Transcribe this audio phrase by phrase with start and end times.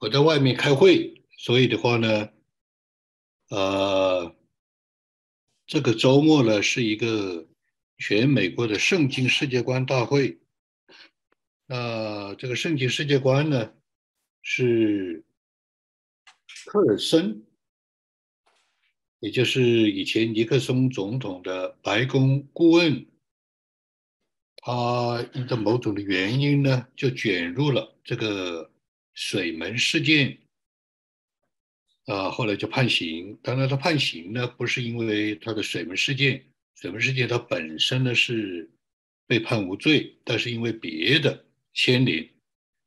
[0.00, 2.30] 我在外面开会，所以的话呢，
[3.50, 4.34] 呃，
[5.66, 7.46] 这个周末呢是一个
[7.98, 10.38] 全美国的圣经世界观大会。
[11.66, 13.74] 那这个圣经世界观呢，
[14.40, 15.22] 是
[16.64, 17.44] 克尔森，
[19.18, 23.06] 也就是以前尼克松总统的白宫顾问。
[24.62, 28.70] 他因着某种的原因呢，就卷入了这个
[29.14, 30.38] 水门事件，
[32.06, 33.38] 啊，后来就判刑。
[33.42, 38.70] 当然，他判刑呢，不是因为他的水门事件，水门事件他本身呢是
[39.26, 41.44] 被判无罪，但是因为别的
[41.74, 42.28] 牵连，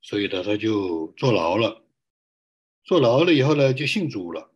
[0.02, 1.86] 所以呢他就坐牢了。
[2.84, 4.52] 坐牢了以后呢，就信主了。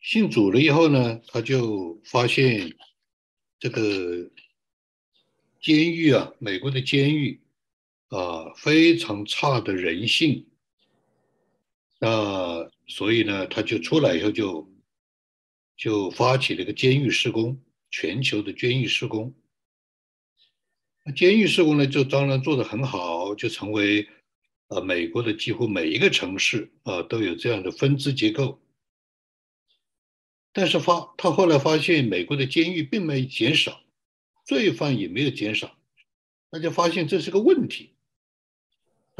[0.00, 2.76] 信主了以后呢，他就发现
[3.58, 4.30] 这个。
[5.64, 7.40] 监狱啊，美国的监狱
[8.12, 10.46] 啊，非常差的人性。
[11.98, 14.70] 那所以呢，他就出来以后就
[15.76, 17.58] 就发起了一个监狱施工，
[17.90, 19.34] 全球的监狱施工。
[21.04, 24.06] 那监狱施工呢，就当然做得很好，就成为
[24.68, 28.60] 呃美国的几乎每一个城市啊都有这样的分支结构。
[30.52, 33.80] 但是发他后来发现，美国的监狱并没有减少。
[34.44, 35.78] 罪犯也没有减少，
[36.50, 37.94] 他就发现这是个问题，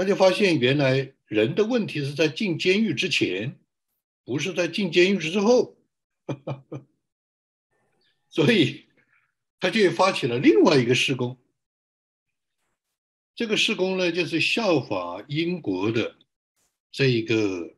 [0.03, 3.56] 他就发现原来人的问题是在进监狱之前，
[4.25, 5.77] 不是在进监狱之后，
[8.28, 8.86] 所以
[9.61, 11.39] 他就发起了另外一个施工。
[13.36, 16.17] 这个施工呢，就是效法英国的
[16.91, 17.77] 这一个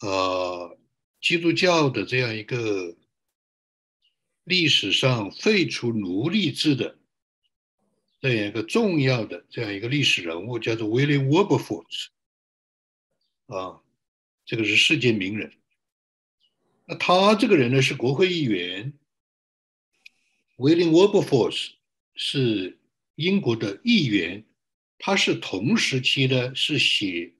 [0.00, 0.78] 呃
[1.20, 2.96] 基督教的这样一个。
[4.48, 6.95] 历史上废除奴隶制的
[8.28, 12.06] 这样一个重要的这样一个历史人物，叫做 William Wilberforce，
[13.46, 13.80] 啊，
[14.44, 15.52] 这个是世界名人。
[16.86, 18.92] 那他这个人呢是国会议员
[20.56, 21.70] ，William Wilberforce
[22.14, 22.78] 是
[23.14, 24.44] 英国的议员，
[24.98, 27.06] 他是同时期呢是写《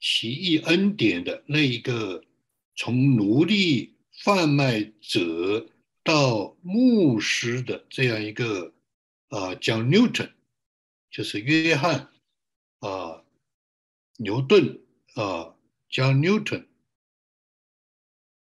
[0.00, 2.24] 奇异恩典》的那一个
[2.74, 3.96] 从奴隶。
[4.22, 5.70] 贩卖者
[6.02, 8.74] 到牧师的这样一个
[9.30, 10.32] 啊，讲 Newton，
[11.10, 12.12] 就是约翰
[12.78, 13.24] 啊，
[14.18, 14.80] 牛顿
[15.14, 15.56] 啊，
[15.88, 16.66] 讲 Newton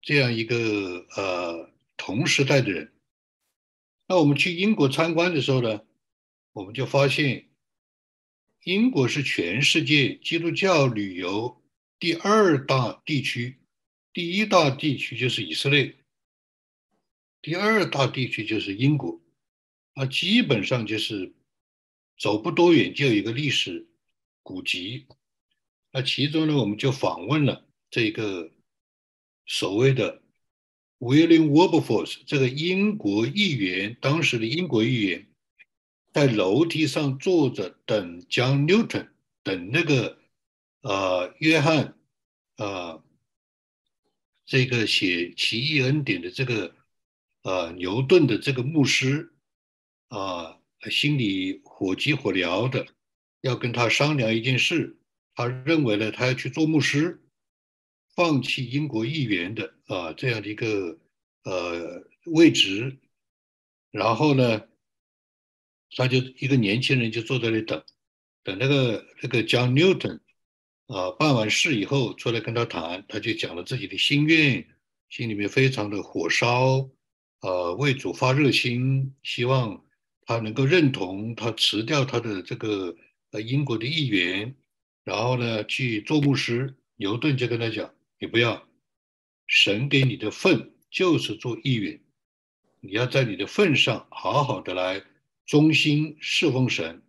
[0.02, 2.92] 这样一个呃同时代的人。
[4.08, 5.82] 那我们去英国参观的时候呢，
[6.52, 7.50] 我们就发现，
[8.64, 11.64] 英国是全世界基督教旅游
[12.00, 13.60] 第二大地区。
[14.12, 15.96] 第一大地区就是以色列，
[17.42, 19.20] 第二大地区就是英国，
[19.94, 21.34] 啊，基本上就是
[22.18, 23.88] 走不多远就有一个历史
[24.42, 25.08] 古籍。
[25.92, 28.52] 那其中呢，我们就访问了这个
[29.46, 30.22] 所谓的
[31.00, 35.28] William Wilberforce 这个英国议员，当时的英国议员，
[36.12, 39.10] 在楼梯上坐着等 John Newton，
[39.44, 40.20] 等那个
[40.82, 41.98] 呃约翰
[42.58, 43.04] 啊。
[44.46, 46.76] 这个写《奇异恩典》的这个
[47.44, 49.33] 呃牛顿的这个牧师
[50.16, 50.60] 啊，
[50.92, 52.86] 心里火急火燎的，
[53.42, 55.00] 要跟他商量一件事。
[55.34, 57.20] 他认为呢，他要去做牧师，
[58.16, 61.00] 放弃英国议员的啊这样的一个
[61.44, 63.00] 呃位置。
[63.90, 64.68] 然后呢，
[65.96, 67.84] 他就一个年轻人就坐在那里等，
[68.44, 70.20] 等那个那个 John Newton。
[70.88, 74.68] 啊，办完事以后出来跟他谈，他就讲了自己的心愿，
[75.10, 76.88] 心里面非常的火烧，
[77.40, 79.84] 呃，为主发热心，希望
[80.26, 82.96] 他能够认同他辞掉他的这个
[83.32, 84.56] 呃英国的议员，
[85.04, 86.76] 然后呢去做牧师。
[86.96, 88.68] 牛顿就跟他讲：“你不要，
[89.48, 92.00] 神给你的份就是做议员，
[92.80, 95.04] 你要在你的份上好好的来
[95.46, 97.02] 忠心侍奉神。”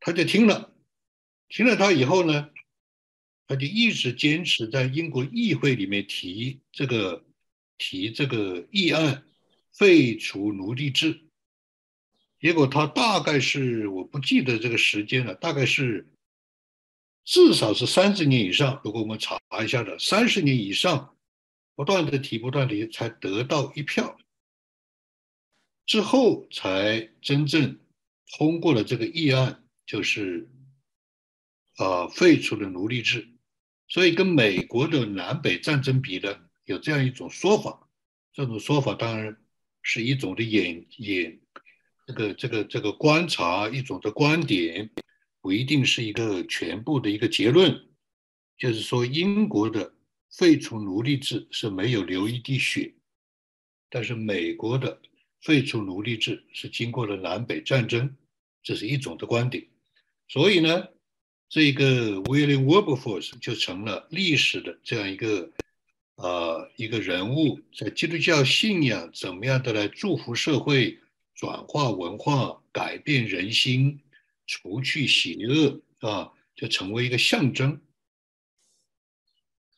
[0.00, 0.74] 他就听了。
[1.48, 2.50] 听了他以后呢，
[3.46, 7.24] 他就一直坚持在英国议会里面提这个
[7.76, 9.22] 提这个议案，
[9.70, 11.27] 废除奴隶制。
[12.40, 16.06] 结果他大概是我不记得这个时间了，大概是
[17.24, 18.80] 至少是三十年以上。
[18.84, 21.16] 如果我们查一下的，三十年以上，
[21.74, 24.18] 不断的提，不断的才得到一票，
[25.86, 27.78] 之后才真正
[28.38, 30.48] 通过了这个议案，就是。
[31.78, 33.28] 啊，废除了奴隶制，
[33.86, 37.88] 所以跟美国的南北战争比呢，有这样一种说法。
[38.32, 39.40] 这种说法当然
[39.82, 41.38] 是一种的演演，
[42.08, 44.88] 这个这个这个观察，一种的观点，
[45.42, 47.84] 不一定是一个全部的一个结论。
[48.56, 49.92] 就是说，英国的
[50.30, 52.94] 废除奴隶制是没有流一滴血，
[53.90, 54.98] 但是美国的
[55.42, 58.16] 废除奴隶制是经过了南北战争，
[58.62, 59.66] 这是一种的观点。
[60.28, 60.88] 所以呢，
[61.50, 65.52] 这个 William Wilberforce 就成了历史的这样一个
[66.14, 70.98] 呃一个人物，在基督教信仰怎么样的来祝福社会、
[71.38, 74.00] 转化文化、改变人心、
[74.44, 77.80] 除去邪恶啊，就成为一个象征。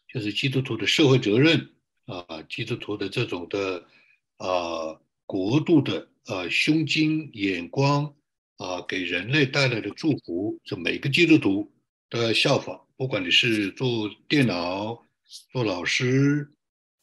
[0.08, 1.70] 就是基督徒的社会责任
[2.06, 3.86] 啊，基督徒的这种的
[4.38, 8.16] 啊国度的啊胸襟眼光
[8.56, 11.70] 啊，给人类带来的祝福，这每个基督徒
[12.08, 12.86] 都要效仿。
[12.96, 15.04] 不管你是做电脑、
[15.52, 16.50] 做老师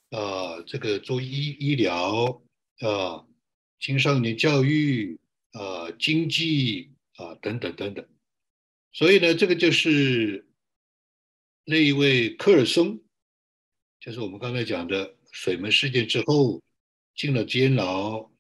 [0.09, 2.42] 啊，这个做医医疗
[2.80, 3.24] 啊，
[3.80, 5.20] 青少年教育
[5.52, 8.08] 啊，经济啊等等等等。
[8.92, 10.44] 所以呢，这个就是。
[11.70, 12.98] 那一位科尔松，
[14.00, 16.64] 就是我们刚才讲的水门事件之后
[17.14, 18.32] 进了监牢，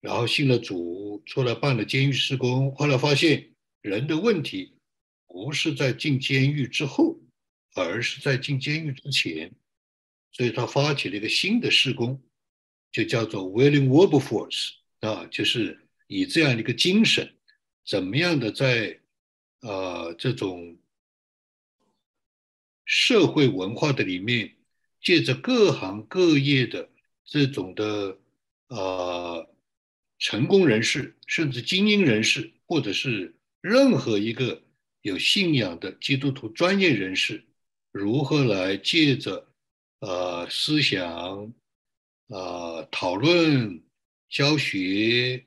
[0.00, 2.74] 然后信了主，出来办了监狱施工。
[2.74, 3.52] 后来发现
[3.82, 4.74] 人的问题
[5.28, 7.20] 不是在进监狱之后，
[7.76, 9.54] 而是在进监狱之前，
[10.32, 12.20] 所以他发起了一个新的施工，
[12.90, 15.78] 就叫做 William Wilberforce 啊，就是
[16.08, 17.32] 以这样一个精神，
[17.86, 18.98] 怎么样的在
[19.60, 20.76] 呃这种。
[22.84, 24.56] 社会文化的里面，
[25.00, 26.90] 借着各行各业的
[27.24, 28.18] 这种的
[28.66, 29.48] 呃
[30.18, 34.62] 成功人士，甚至精英人士，或者是任何一个
[35.00, 37.44] 有信仰的基督徒专业人士，
[37.92, 39.48] 如何来借着
[40.00, 41.54] 呃思想、
[42.26, 43.80] 呃讨论、
[44.32, 45.44] 教学，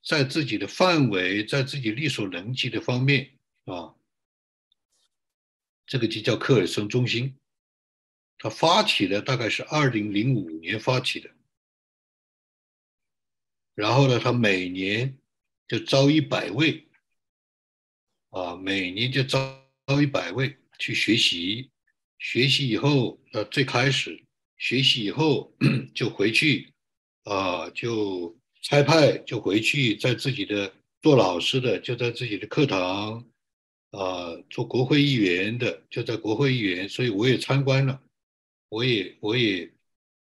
[0.00, 3.96] 在自己的范围，在自己力所能及的方面啊。
[5.84, 7.36] 这个就叫科尔森中心，
[8.38, 11.28] 他发起的大概是二零零五年发起的，
[13.74, 15.18] 然后呢，他每年
[15.66, 16.86] 就招一百位，
[18.30, 21.72] 啊，每年就招招一百位去学习，
[22.20, 24.24] 学习以后，呃，最开始
[24.58, 25.52] 学习以后
[25.92, 26.72] 就回去，
[27.28, 30.72] 啊，就差派就回去，在自己的
[31.02, 33.24] 做老师的就在自己的课堂。
[33.90, 38.02] 啊，做国会议员的就在国会议员，所以我也参观了，
[38.68, 39.72] 我也我也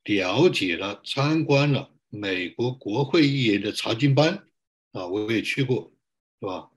[0.05, 4.47] 了解了，参观了美国国会议员的查经班，
[4.93, 5.91] 啊，我也去过，
[6.39, 6.71] 是吧？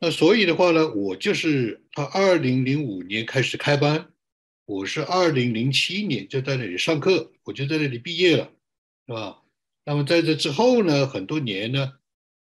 [0.00, 4.12] 那所以的话呢，我就是他二零零五年开始开班，
[4.66, 8.52] 我是二零零七年就在那里上课，我就在那里毕业了，
[9.06, 9.42] 是吧？
[9.84, 11.92] 那么在这之后呢，很多年呢，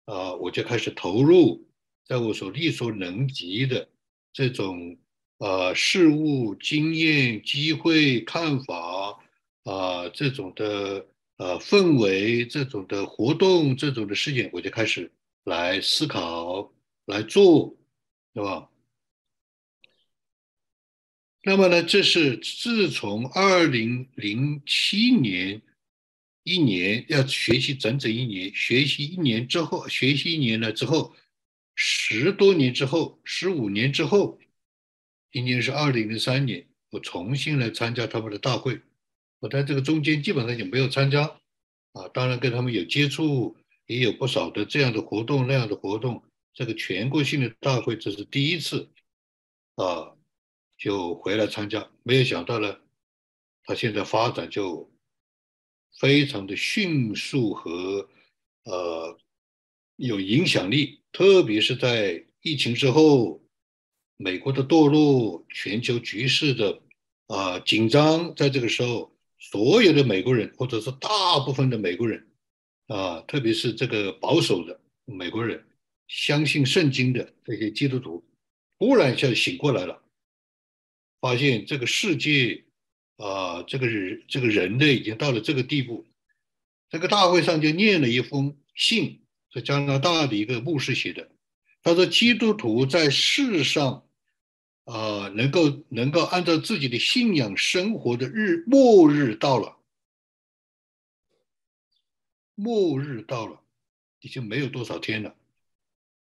[0.05, 1.67] 啊，我就开始投入。
[2.05, 3.89] 在我所力所能及的
[4.33, 4.97] 这种
[5.37, 9.17] 呃事物经验、机会、看法
[9.63, 11.07] 啊，这种的
[11.37, 15.13] 呃氛围、这种的活动、这种的事件，我就开始
[15.45, 16.73] 来思考、
[17.05, 17.73] 来做，
[18.33, 18.69] 对吧？
[21.45, 25.61] 那么呢，这是自从二零零七年
[26.43, 31.15] 一年要学习整整一年，学习一年之后，学习一年了之后。
[31.75, 34.37] 十多年之后，十五年之后，
[35.31, 38.79] 今年是二零零三年，我重新来参加他们的大会。
[39.39, 41.23] 我在这个中间基本上就没有参加，
[41.93, 46.23] 啊，当然跟他们有接触，也有不少的这样的活动那样的活动。
[46.53, 48.91] 这个全国性的大会这是第一次，
[49.73, 50.13] 啊，
[50.77, 51.89] 就回来参加。
[52.03, 52.77] 没有想到呢，
[53.63, 54.92] 他现在发展就
[55.99, 58.09] 非常的迅速和
[58.63, 59.17] 呃
[59.95, 61.01] 有影响力。
[61.11, 63.41] 特别是在疫情之后，
[64.17, 66.81] 美国的堕落，全球局势的
[67.27, 72.27] 啊紧张，在这个时候，所有的美国人，或者是大部分的美国人，
[72.87, 75.63] 啊，特别是这个保守的美国人，
[76.07, 78.23] 相信圣经的这些基督徒，
[78.79, 80.01] 忽然一下醒过来了，
[81.21, 82.62] 发现这个世界
[83.17, 86.05] 啊，这个人这个人类已经到了这个地步，
[86.89, 89.19] 这个大会上就念了一封信。
[89.55, 91.29] 是加拿大的一个牧师写的，
[91.83, 94.03] 他说：“基督徒在世上，
[94.85, 99.77] 啊，能够能够按照自己的信仰生活的日末日到了，
[102.55, 103.61] 末日到了，
[104.21, 105.35] 已经没有多少天了。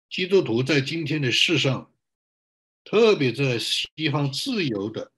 [0.09, 1.91] 基督徒在今天的世上，
[2.85, 5.11] 特别在西方自由的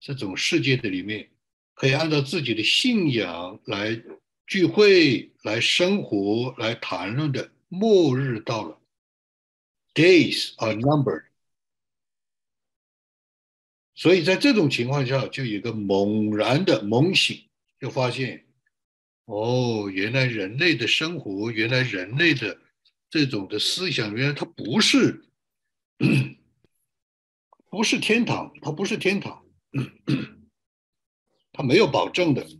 [0.00, 1.28] 这种世界的里面，
[1.74, 4.02] 可以按照自己的信仰来。”
[4.50, 8.80] 聚会来生活来谈论的末日到了
[9.94, 11.26] ，days are numbered。
[13.94, 17.44] 所以在这种情况下，就有一个猛然的猛醒，
[17.78, 18.44] 就发现，
[19.26, 22.60] 哦，原来人类的生活，原来人类的
[23.08, 25.26] 这种的思想，原来它不是，
[27.70, 29.39] 不是天堂，它不是天堂，
[31.52, 32.58] 他没有保证的，是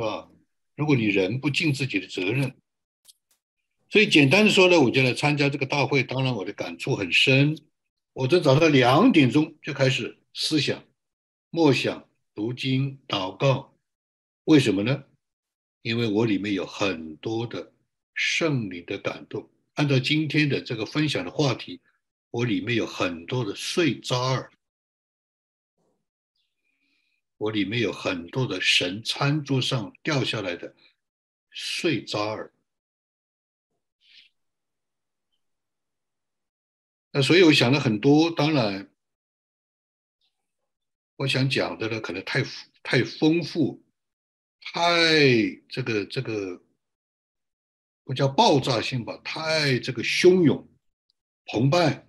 [0.00, 0.28] 吧？
[0.74, 2.56] 如果你人不尽自己的责任，
[3.90, 6.02] 所以简单的说呢，我就来参加这个大会。
[6.02, 7.58] 当然，我的感触很深。
[8.14, 10.82] 我在早上两点钟就开始思想、
[11.50, 13.74] 默想、读经、祷告。
[14.44, 15.04] 为什么呢？
[15.82, 17.72] 因为我里面有很多的
[18.14, 19.48] 圣灵的感动。
[19.74, 21.80] 按照今天的这个分享的话题，
[22.30, 24.50] 我里面有很多的碎渣儿。
[27.42, 30.76] 我里面有很多的神餐桌上掉下来的
[31.50, 32.52] 碎渣儿，
[37.10, 38.30] 那所以我想了很多。
[38.30, 38.88] 当然，
[41.16, 42.44] 我想讲的呢，可能太
[42.84, 43.84] 太丰富，
[44.60, 44.80] 太
[45.68, 46.62] 这个这个
[48.04, 50.70] 不叫爆炸性吧，太这个汹涌
[51.46, 52.06] 澎湃。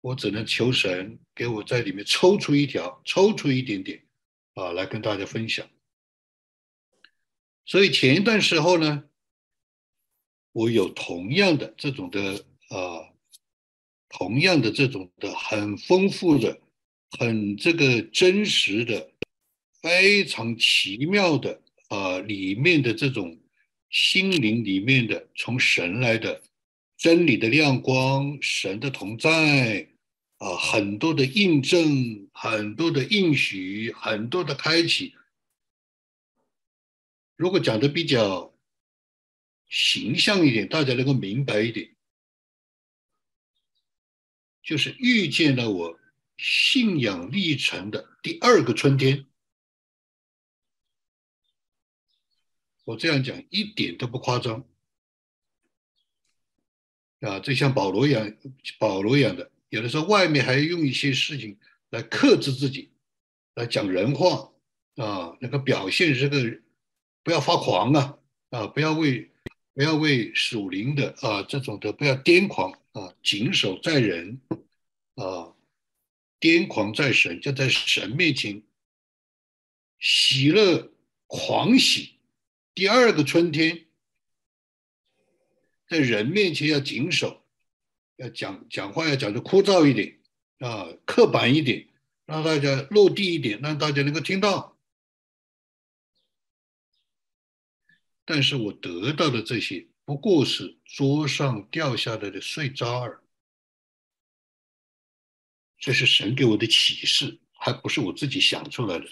[0.00, 4.06] 我只能求神给我在里面抽出一条，抽出一点点。
[4.54, 5.68] 啊，来跟大家分享。
[7.64, 9.04] 所以前一段时候呢，
[10.52, 13.08] 我有同样的这种的啊，
[14.08, 16.60] 同样的这种的很丰富的、
[17.18, 19.12] 很这个真实的、
[19.80, 23.40] 非常奇妙的啊，里面的这种
[23.88, 26.42] 心灵里面的从神来的
[26.96, 29.88] 真理的亮光、神的同在。
[30.42, 35.14] 啊，很多的印证，很多的应许，很多的开启。
[37.36, 38.52] 如果讲的比较
[39.68, 41.94] 形象一点，大家能够明白一点，
[44.64, 46.00] 就是遇见了我
[46.36, 49.24] 信仰历程的第二个春天。
[52.82, 54.66] 我这样讲一点都不夸张
[57.20, 57.38] 啊！
[57.38, 58.36] 这像保罗一样，
[58.80, 59.51] 保罗一样的。
[59.72, 61.56] 有的时候，外面还用一些事情
[61.88, 62.90] 来克制自己，
[63.54, 64.52] 来讲人话
[64.96, 66.60] 啊，那个表现这个
[67.22, 68.18] 不要发狂啊
[68.50, 69.30] 啊，不要为
[69.72, 74.38] 不要为属灵的啊这种的不要癫狂啊，谨守在人
[75.14, 75.54] 啊，
[76.38, 78.62] 癫狂在神，就在神面前
[79.98, 80.92] 喜乐
[81.26, 82.16] 狂喜。
[82.74, 83.86] 第二个春天，
[85.88, 87.41] 在人面前要谨守。
[88.22, 90.20] 要讲讲话要讲的枯燥一点
[90.58, 91.88] 啊，刻板一点，
[92.24, 94.78] 让大家落地一点，让大家能够听到。
[98.24, 103.20] 但是我得到的这些不过是桌上掉下来的碎渣儿，
[105.76, 109.10] 这是神给我的启示，还不是我自己想出来的。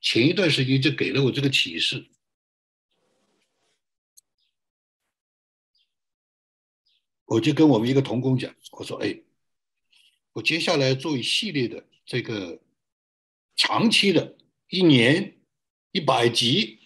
[0.00, 2.06] 前一段时间就给了我这个启示。
[7.32, 9.18] 我就跟我们一个同工讲，我说：“哎，
[10.34, 12.60] 我接下来做一系列的这个
[13.56, 14.36] 长期的，
[14.68, 15.38] 一年
[15.92, 16.78] 一百集，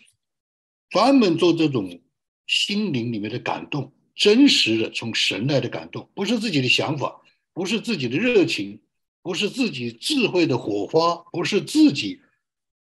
[0.89, 2.01] 专门做这种
[2.47, 7.21] 心灵里面的感动，真实的从神来的感动，不是自己的想法，
[7.53, 8.81] 不是自己的热情，
[9.23, 12.21] 不是自己智慧的火花，不是自己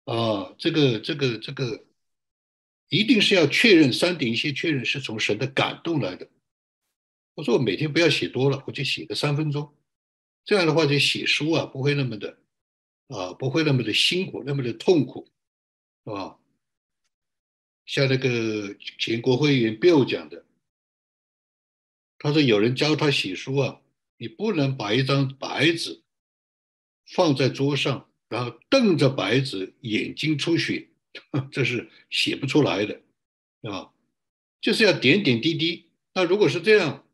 [0.04, 1.86] 啊，这个这个这个，
[2.90, 6.28] 一定是要确认三点一线，确认是从神的感动来的。”
[7.36, 9.74] 我说我每天不要写多了，我就写个三分钟，
[10.44, 12.40] 这样的话就写书啊，不会那么的
[13.08, 15.28] 啊，不会那么的辛苦，那么的痛苦，
[16.06, 16.40] 是吧？
[17.86, 20.46] 像那个前国会员 Bill 讲的，
[22.18, 23.82] 他说有人教他写书啊，
[24.18, 26.02] 你不能把一张白纸
[27.06, 30.88] 放在桌上，然后瞪着白纸，眼睛出血，
[31.52, 33.02] 这是写不出来的，
[33.70, 33.92] 啊，
[34.62, 35.86] 就是要点点滴滴。
[36.14, 37.05] 那如果是这样，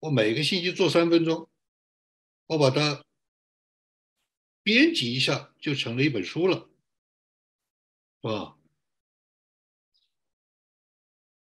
[0.00, 1.48] 我每个星期做三分钟，
[2.46, 3.04] 我把它
[4.62, 6.68] 编辑一下，就成了一本书了，
[8.22, 8.56] 是吧？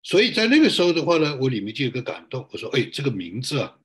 [0.03, 3.81] 所以在那个时候的话呢，我里面就有个感动，我说：“哎，这个名字啊，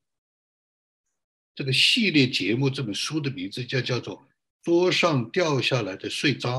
[1.54, 4.18] 这个系列节目这本书的名字叫叫做
[4.62, 6.50] 《桌上掉下来的碎渣》。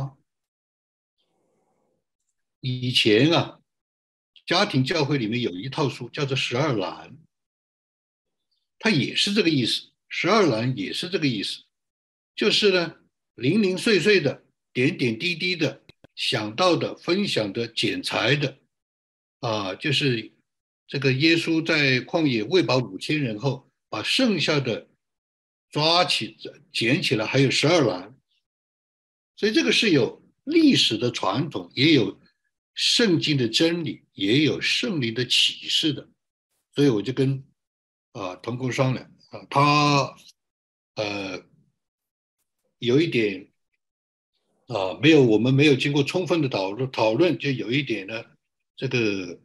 [2.59, 3.61] 以前啊，
[4.45, 7.09] 家庭教会里面有一套书叫做《十二栏》。
[8.83, 11.61] 它也是这个意思，十二栏也是这个意思，
[12.35, 12.95] 就是呢，
[13.35, 15.83] 零零碎碎的，点点滴滴的，
[16.15, 18.57] 想到的、分享的、剪裁的，
[19.41, 20.31] 啊，就是
[20.87, 24.87] 这个耶稣在旷野喂饱五千人后，把剩下的
[25.69, 26.35] 抓起
[26.73, 28.17] 捡起来，还有十二篮，
[29.35, 32.19] 所以这个是有历史的传统，也有
[32.73, 36.09] 圣经的真理，也有圣灵的启示的。
[36.73, 37.43] 所以我就跟
[38.13, 40.15] 啊同工商量啊，他
[40.95, 41.43] 呃
[42.79, 43.51] 有一点
[44.67, 48.23] 啊没有我们没有经过充分的讨论讨论，就有一点呢
[48.75, 49.39] 这个。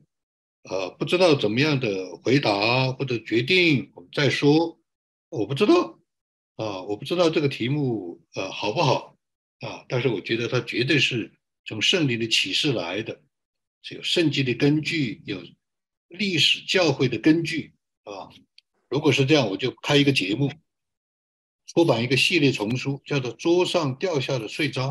[0.69, 4.81] 呃，不知道怎么样的回答或者决定，我们再说。
[5.29, 6.01] 我不知道，
[6.57, 9.17] 啊，我不知道这个题目呃好不好
[9.61, 9.85] 啊？
[9.89, 11.33] 但是我觉得它绝对是
[11.67, 13.23] 从圣灵的启示来的，
[13.83, 15.41] 是有圣经的根据，有
[16.09, 18.29] 历史教会的根据啊。
[18.89, 20.53] 如果是这样，我就开一个节目，
[21.67, 24.91] 出版一个系列丛书，叫做《桌上掉下的碎渣》，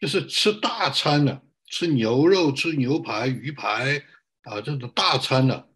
[0.00, 1.42] 就是吃大餐了。
[1.70, 4.02] 吃牛肉、吃牛排、鱼排
[4.40, 5.66] 啊，这种大餐呢，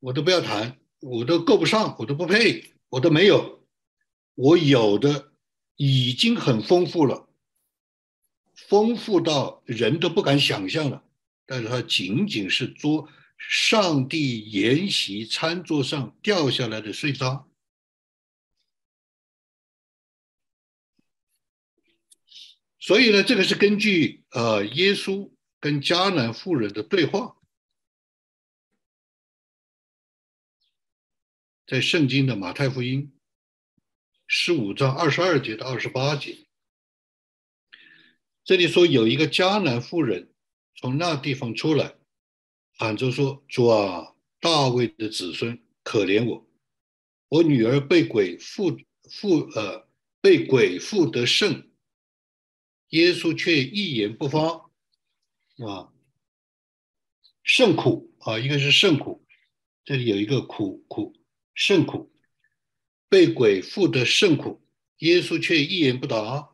[0.00, 3.62] 我都不要谈，我都够不上，我都不配，我都没有，
[4.34, 5.32] 我有的
[5.76, 7.28] 已经很丰富了，
[8.54, 11.04] 丰富到人都不敢想象了。
[11.44, 17.46] 但是它仅仅是桌上帝筵席餐桌上掉下来的碎渣。
[22.78, 27.36] 所以呢，这个是根据呃耶稣跟迦南妇人的对话，
[31.66, 33.12] 在圣经的马太福音
[34.28, 36.46] 十五章二十二节到二十八节，
[38.44, 40.32] 这里说有一个迦南妇人
[40.76, 41.95] 从那地方出来，
[42.76, 46.46] 喊着说：“主啊，大卫的子孙，可怜我，
[47.28, 48.78] 我女儿被鬼附
[49.10, 49.88] 附呃
[50.20, 51.70] 被鬼附得甚。”
[52.90, 54.70] 耶稣却一言不发，
[55.66, 55.92] 啊，
[57.42, 58.38] 甚苦啊！
[58.38, 59.26] 一个是甚苦，
[59.84, 61.12] 这里有一个苦苦
[61.52, 62.12] 甚苦，
[63.08, 64.62] 被鬼附得甚苦。
[64.98, 66.50] 耶稣却一言不答。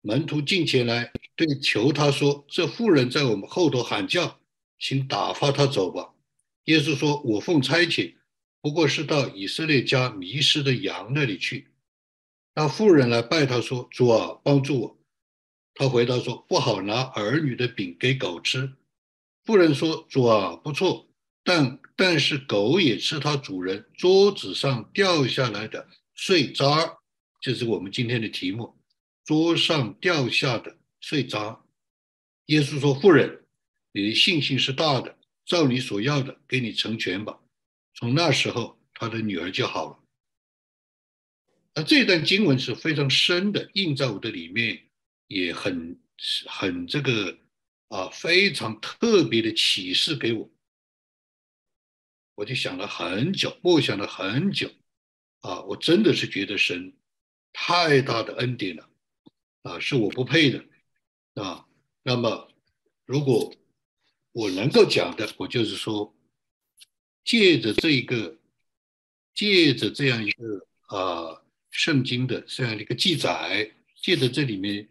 [0.00, 4.37] 门徒进前来，对求他说：“这妇人在我们后头喊叫，
[4.78, 6.14] 请打发他走吧。”
[6.64, 8.14] 耶稣说：“我奉差遣，
[8.60, 11.68] 不过是到以色列家迷失的羊那里去。”
[12.54, 14.98] 那妇人来拜他说：“主啊，帮助我。”
[15.74, 18.74] 他回答说：“不好拿儿女的饼给狗吃。”
[19.46, 21.08] 妇人说：“主啊，不错，
[21.44, 26.98] 但但是狗也吃它主人桌子上掉下来的碎渣，
[27.40, 28.76] 就是我们今天的题目。
[29.24, 31.60] 桌上掉下的碎渣。”
[32.46, 33.44] 耶稣说：“妇人，
[33.92, 37.40] 你的信心是大的，照你所要的，给你成全吧。”
[37.94, 39.98] 从那时候，他的女儿就好了。
[41.74, 44.84] 那这段经文是非常深的，印在我的里面。
[45.28, 46.00] 也很
[46.46, 47.38] 很这个
[47.88, 50.50] 啊，非常特别的启示给我，
[52.34, 54.72] 我就想了很久，默想了很久，
[55.40, 56.94] 啊，我真的是觉得神
[57.52, 58.88] 太大的恩典了，
[59.64, 60.64] 啊，是我不配的，
[61.34, 61.68] 啊，
[62.02, 62.50] 那么
[63.04, 63.54] 如果
[64.38, 66.14] 我能够讲的，我就是说，
[67.24, 68.38] 借着这一个，
[69.34, 73.68] 借着这样一个啊圣经的这样的一个记载，
[74.00, 74.88] 借着这里面。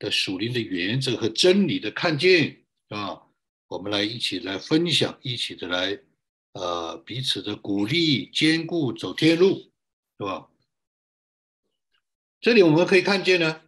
[0.00, 3.20] 的属灵的原则和真理的看见啊，
[3.68, 6.00] 我们来一起来分享，一起的来
[6.52, 9.70] 呃彼此的鼓励，兼顾走天路，
[10.16, 10.48] 是吧？
[12.40, 13.60] 这里我们可以看见呢，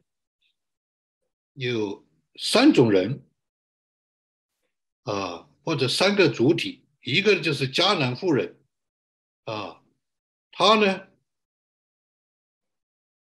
[1.52, 2.02] 有
[2.36, 3.22] 三种人
[5.02, 8.56] 啊，或者三个主体，一个就是迦南妇人
[9.44, 9.82] 啊，
[10.50, 11.08] 她呢，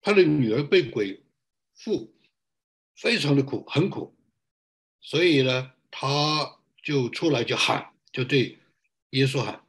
[0.01, 1.25] 她的女儿被鬼
[1.75, 2.15] 附。
[3.01, 4.13] 非常的苦，很苦，
[5.01, 8.59] 所以呢，他就出来就喊，就对
[9.11, 9.65] 耶稣喊：“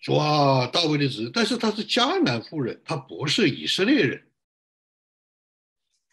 [0.00, 4.26] 说啊，大卫的子。”但是他是迦南妇人，他不是以色列人。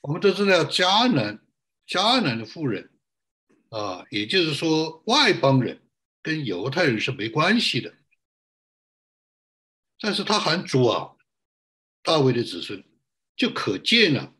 [0.02, 1.40] 我们都知道，迦南
[1.88, 2.92] 迦南的妇人
[3.70, 5.82] 啊，也就是说外邦人
[6.22, 7.94] 跟犹太人是没关系的。
[10.00, 11.16] 但是他喊主啊，
[12.04, 12.84] 大卫的子孙，
[13.36, 14.34] 就可见了。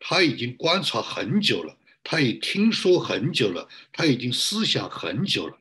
[0.00, 5.60] 他已经观察很久了，他也听说很久了，他已经思想很久了，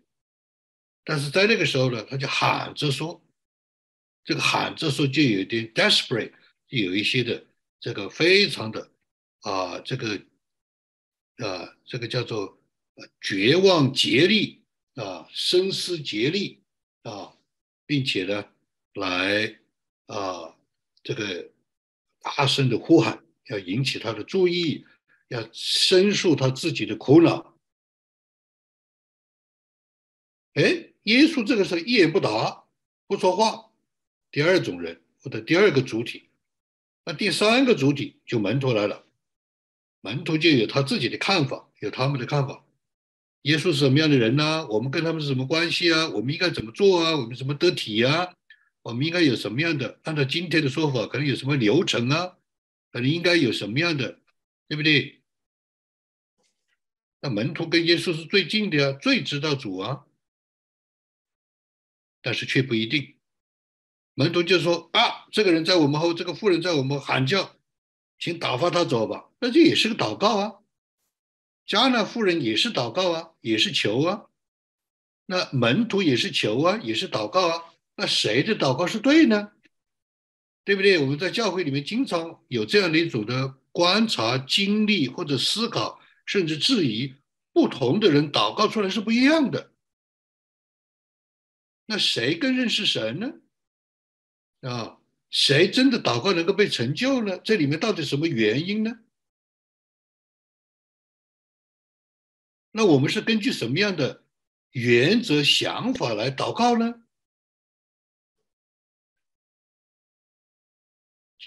[1.03, 3.19] 但是在那个时候呢，他就喊着说，
[4.23, 6.33] 这个喊着说就有点 desperate，
[6.67, 7.47] 有一些的
[7.79, 8.91] 这个非常的
[9.41, 10.15] 啊，这个
[11.37, 12.56] 啊，这个叫做
[13.21, 14.63] 绝望竭力
[14.95, 16.61] 啊，声嘶竭力
[17.03, 17.37] 啊，
[17.85, 18.45] 并且呢，
[18.93, 19.59] 来
[20.07, 20.55] 啊，
[21.03, 21.51] 这个
[22.19, 23.23] 大声的呼喊。
[23.49, 24.85] 要引起他的注意，
[25.29, 27.57] 要申诉他自己的苦恼，
[30.55, 32.65] 哎，耶稣这个时候一言不答，
[33.07, 33.71] 不说话。
[34.31, 36.27] 第二种人或者第二个主体，
[37.05, 39.07] 那第三个主体就门徒来了，
[40.01, 42.65] 门徒就有他自己的看法，有他们的看法。
[43.43, 44.67] 耶稣是什么样的人呢？
[44.67, 46.09] 我们跟他们是什么关系啊？
[46.09, 47.15] 我们应该怎么做啊？
[47.15, 48.35] 我们怎么得体呀？
[48.81, 49.99] 我们应该有什么样的？
[50.03, 52.37] 按照今天的说法，可能有什么流程啊？
[52.91, 54.19] 可能应该有什么样的，
[54.67, 55.21] 对不对？
[57.21, 60.05] 那门徒跟耶稣是最近的呀，最知道主啊，
[62.21, 63.15] 但是却不一定。
[64.13, 67.55] 门徒就说啊，这个人在我们后，这个妇人在我们喊叫，
[68.19, 69.29] 请打发他走吧。
[69.39, 70.53] 那这也是个祷告啊。
[71.67, 74.25] 迦纳夫人也是祷告啊，也是求啊。
[75.25, 77.63] 那门徒也是求啊，也是祷告啊。
[77.95, 79.51] 那谁的祷告是对呢？
[80.63, 80.97] 对不对？
[80.99, 85.99] 我们在教会里面经常有这样的一种的观察、经历或者思考。
[86.29, 87.15] 甚至质疑
[87.53, 89.71] 不同的人祷告出来是不一样的，
[91.85, 93.31] 那谁更认识神呢？
[94.69, 94.97] 啊，
[95.29, 97.37] 谁真的祷告能够被成就呢？
[97.37, 98.99] 这里面到底什么原因呢？
[102.77, 104.23] 那我们是根据什么样的
[104.69, 107.01] 原则、想法来祷告呢？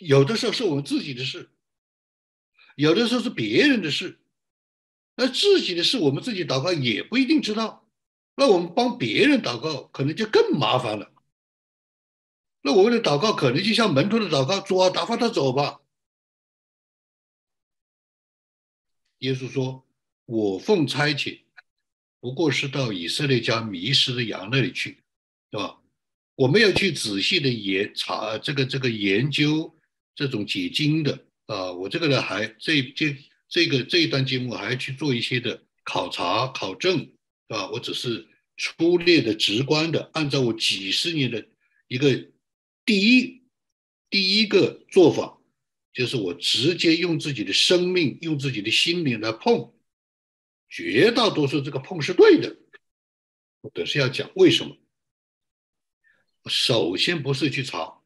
[0.01, 1.53] 有的时候是我们自己的事，
[2.75, 4.21] 有的时候是别人的事。
[5.15, 7.89] 那自己的事，我们自己祷告也不一定知道。
[8.35, 11.15] 那我们帮别人祷告，可能就更麻烦了。
[12.63, 15.81] 那我们的祷告可能就像门徒的祷告：“主啊，打发他走吧。”
[19.19, 19.87] 耶稣说
[20.31, 21.41] ：“我奉差遣，
[22.21, 24.99] 不过是到以色列家迷失的羊那里去，
[25.51, 25.81] 是吧？
[26.37, 29.77] 我们要去仔细的研查这个这个研究
[30.15, 31.73] 这种解经的啊。
[31.73, 33.17] 我这个呢，还这这。”
[33.53, 37.11] 这个这一段节目还要去做一些的考察考证，
[37.49, 38.25] 啊，我只是
[38.57, 41.45] 粗略的、直观的，按照我几十年的
[41.89, 42.29] 一个
[42.85, 43.43] 第一
[44.09, 45.37] 第一个做法，
[45.93, 49.73] 就是我直接用自己的生命、用自己的心灵来碰，
[50.71, 52.57] 绝大多数这个碰是对的，
[53.61, 54.79] 我等是要讲为什么。
[56.47, 58.01] 首先不是去查。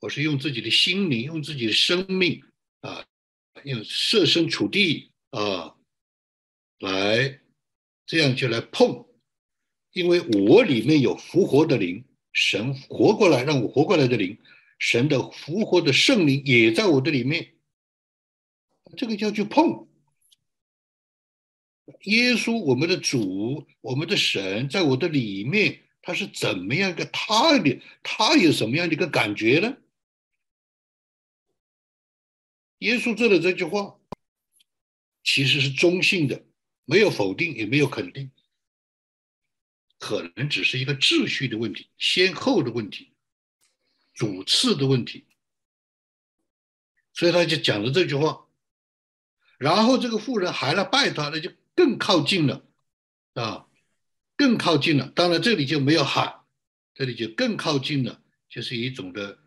[0.00, 2.42] 我是用自己的心灵，用自己的生命
[2.80, 3.06] 啊，
[3.64, 5.76] 用设身处地啊，
[6.78, 7.40] 来
[8.04, 9.08] 这样就来碰，
[9.92, 14.38] 因为我里面有复活的灵，神活过来让我活过来的灵，
[14.78, 17.55] 神的复活的圣灵也在我的里面，
[18.96, 19.86] 这个叫去碰。
[22.02, 29.76] 耶稣，我们的主，我们的神，在我的里面，他是怎么样一个他的，他有什么样的一个感觉呢？
[32.78, 33.98] 耶稣做的这句话
[35.22, 36.44] 其实是中性的，
[36.84, 38.30] 没有否定，也没有肯定，
[39.98, 43.12] 可能只是一个秩序的问题、先后的问题、
[44.12, 45.24] 主次的问题，
[47.12, 48.45] 所以他就讲了这句话。
[49.58, 52.64] 然后这个妇人还来拜他，那就更靠近了
[53.34, 53.66] 啊，
[54.36, 55.10] 更靠近了。
[55.14, 56.40] 当然这里就没有喊，
[56.94, 59.38] 这里就更靠近了，就是一种的。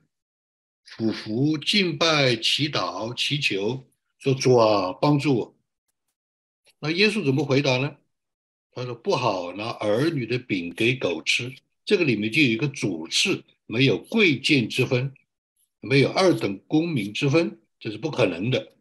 [0.84, 3.86] 俯伏敬拜、祈祷、祈求，
[4.18, 5.56] 说主啊，帮助我。
[6.80, 7.96] 那耶稣怎么回答呢？
[8.72, 11.54] 他说不好拿儿女的饼给狗吃。
[11.86, 15.14] 这个里面就有一个主次，没有贵贱之分，
[15.80, 18.74] 没有二等公民之分，这是不可能的。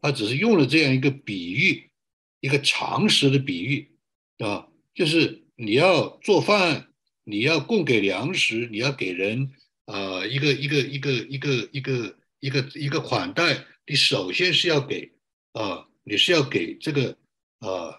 [0.00, 1.90] 他只是用了这样一个比喻，
[2.40, 3.90] 一个常识的比喻
[4.38, 6.88] 啊，就是你要做饭，
[7.24, 9.52] 你要供给粮食，你要给人。
[9.90, 15.10] 啊，一个一个一个一个一个一个一个款待，你首先是要给
[15.52, 17.16] 啊，你是要给这个
[17.60, 17.98] 啊，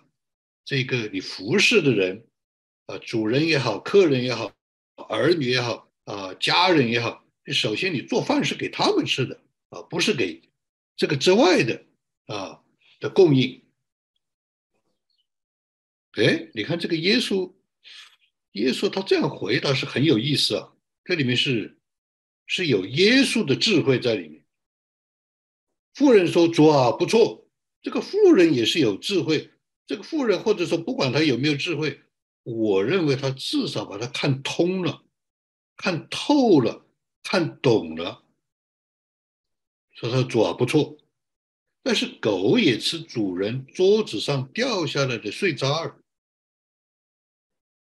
[0.64, 2.28] 这个你服侍的人
[2.86, 4.54] 啊，主人也好，客人也好，
[5.10, 10.44] 儿女也好啊，家人也好，你首先你做饭是给他们吃的啊，不是给
[10.96, 11.84] 这个之外的
[12.30, 12.62] 啊
[13.02, 13.63] 的供应。
[16.13, 17.54] 哎，你看这个耶稣，
[18.54, 21.76] 耶稣他这样回答是很有意思啊，这里面是。
[22.52, 24.44] 是有耶稣的智慧在里面。
[25.94, 27.48] 富人说：“主啊，不错。”
[27.84, 29.52] 这个富人也是有智慧。
[29.86, 32.02] 这个富人或者说不管他有没有智慧，
[32.42, 35.04] 我认为他至少把他看通了、
[35.78, 36.88] 看透了、
[37.22, 38.24] 看懂了。
[39.94, 40.98] 说他主啊，不错。
[41.82, 46.04] 但是狗也吃主人桌子上掉下来的碎渣儿。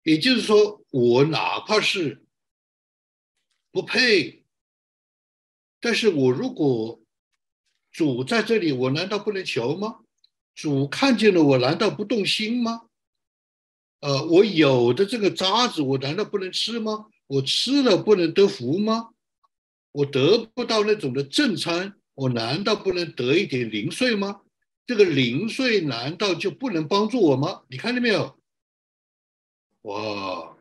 [0.03, 2.25] 也就是说，我哪怕是
[3.71, 4.45] 不配。
[5.81, 7.01] 但是我如果
[7.91, 10.01] 主在这里，我难道不能求吗？
[10.55, 12.89] 主看见了我，难道不动心吗？
[14.01, 17.07] 呃，我有的这个渣子，我难道不能吃吗？
[17.27, 19.15] 我吃了不能得福吗？
[19.93, 24.43] 我得不到那种的正餐，我难道不能得一点零碎吗？
[24.87, 27.63] 这个零碎难道就不能帮助我吗？
[27.69, 28.39] 你看见没有？
[29.83, 30.57] 哇！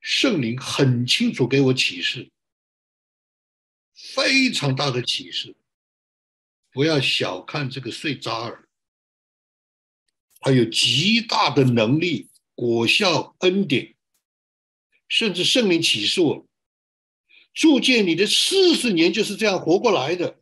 [0.00, 2.30] 圣灵很清楚给我启示，
[3.94, 5.54] 非常大的启示。
[6.72, 8.68] 不要小看这个碎渣儿，
[10.40, 13.94] 它有极大的能力、果效、恩典，
[15.06, 16.46] 甚至圣灵启示我，
[17.54, 20.40] 铸建你的四十年就是这样活过来的。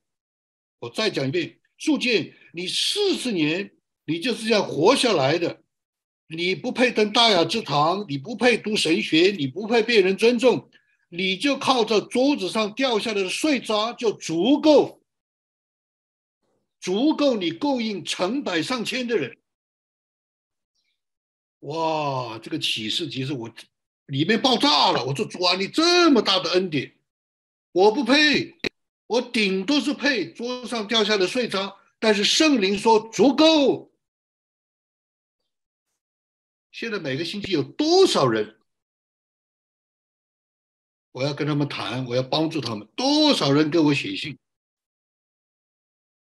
[0.79, 3.73] 我再讲一遍，铸建你四十年，
[4.07, 5.63] 你就是这样活下来的。
[6.29, 10.71] 你不配登大雅之堂，你不配读神学，你不配被人尊重，
[11.09, 15.03] 你就靠着桌子上掉下来的碎渣就足够，
[16.81, 19.37] 足够你供应成百上千的人。
[21.61, 23.53] 哇，这个启示其实我
[24.07, 25.05] 里面爆炸了。
[25.05, 26.95] 我说主啊，你这么大的恩典，
[27.73, 28.59] 我不配，
[29.07, 33.93] 我顶多是配桌上掉下的碎渣，但是圣灵说足够。
[36.73, 38.57] 现在每个星期有多少人？
[41.13, 42.89] 我要跟他们谈，我要帮助他们。
[42.97, 44.39] 多少人给我写信？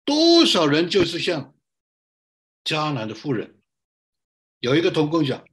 [0.05, 1.55] 多少人就是像
[2.65, 3.59] 迦南的妇人？
[4.61, 5.47] 有一个同工讲：“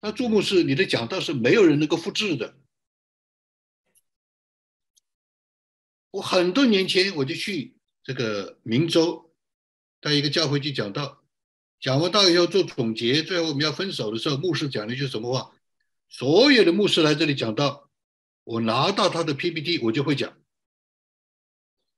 [0.00, 2.58] 那注目是你的讲道是没有人能够复制的。”
[6.10, 9.30] 我很多年前我就去这个明州，
[10.00, 11.22] 在一个教会去讲道。
[11.80, 15.52] 讲完道以后做总结，最后我们要分手的时候，牧师讲了一句什么话？
[16.08, 17.88] 所有的牧师来这里讲道，
[18.42, 20.32] 我拿到他的 PPT，我就会讲；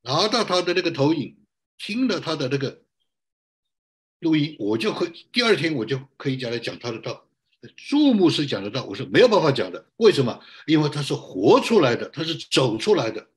[0.03, 1.39] 拿到他的那个投影，
[1.79, 2.83] 听了他的那个
[4.19, 7.27] 录音，我就会第二天我就可以讲来讲他的道。
[7.77, 9.87] 朱牧师讲的道，我是没有办法讲的。
[9.97, 10.43] 为什么？
[10.67, 13.31] 因为他是活出来的，他是走出来的。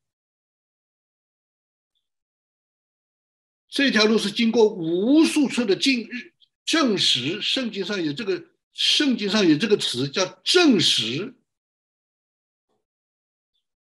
[3.74, 6.32] 这条路是经过无数次的近日。
[6.64, 11.34] 证实圣经上有这个，圣经上有这个词叫证实。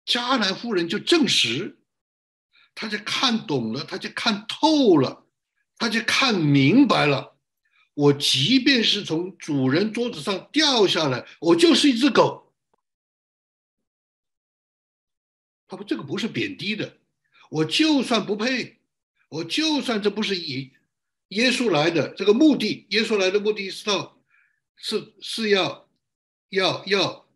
[0.03, 1.77] 迦南妇人就证实，
[2.73, 5.27] 他就看懂了，他就看透了，
[5.77, 7.37] 他就看明白了。
[7.93, 12.51] 我即便是从主人桌子上掉下来，我就是一只狗。
[15.67, 16.97] 他说这个不是贬低的，
[17.51, 18.79] 我就算不配，
[19.35, 20.71] 我就算这不是以。
[21.29, 24.21] 耶稣来的这个目的，耶稣来的目的是到，
[24.77, 25.89] 是是要，
[26.49, 27.27] 要要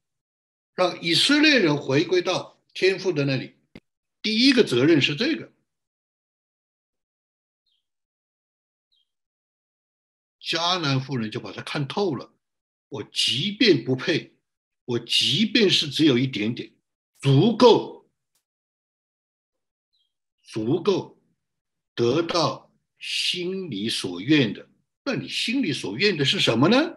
[0.76, 3.56] 让以色列人回归到天父的那里。
[4.22, 5.52] 第一个责任是这个。
[10.40, 12.34] 迦南妇人就把他看透了。
[12.88, 14.36] 我即便不配，
[14.86, 16.72] 我即便是只有一点点，
[17.20, 18.10] 足够，
[20.44, 21.19] 足够
[22.00, 22.66] 得到。
[23.02, 24.68] 心里所愿的，
[25.06, 26.96] 那你心里所愿的是什么呢？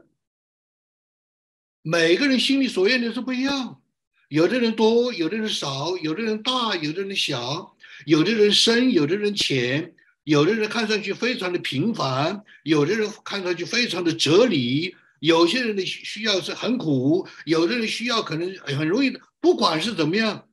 [1.80, 3.80] 每个人心里所愿的是不一样，
[4.28, 19.20] 有的人多，有的人少，有的人大，有的人小，有的人深，有的人浅，有的人看上去非常的平凡，有的人看上去非常的哲理，有些人的需要是很苦，有的人需要可能很容易的。
[19.38, 20.48] 不管是怎么样，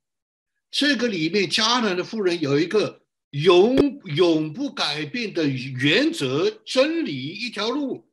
[0.70, 3.02] 这个里面迦南的妇人有一个。
[3.32, 8.10] 永永不改变的原则、真理一条路，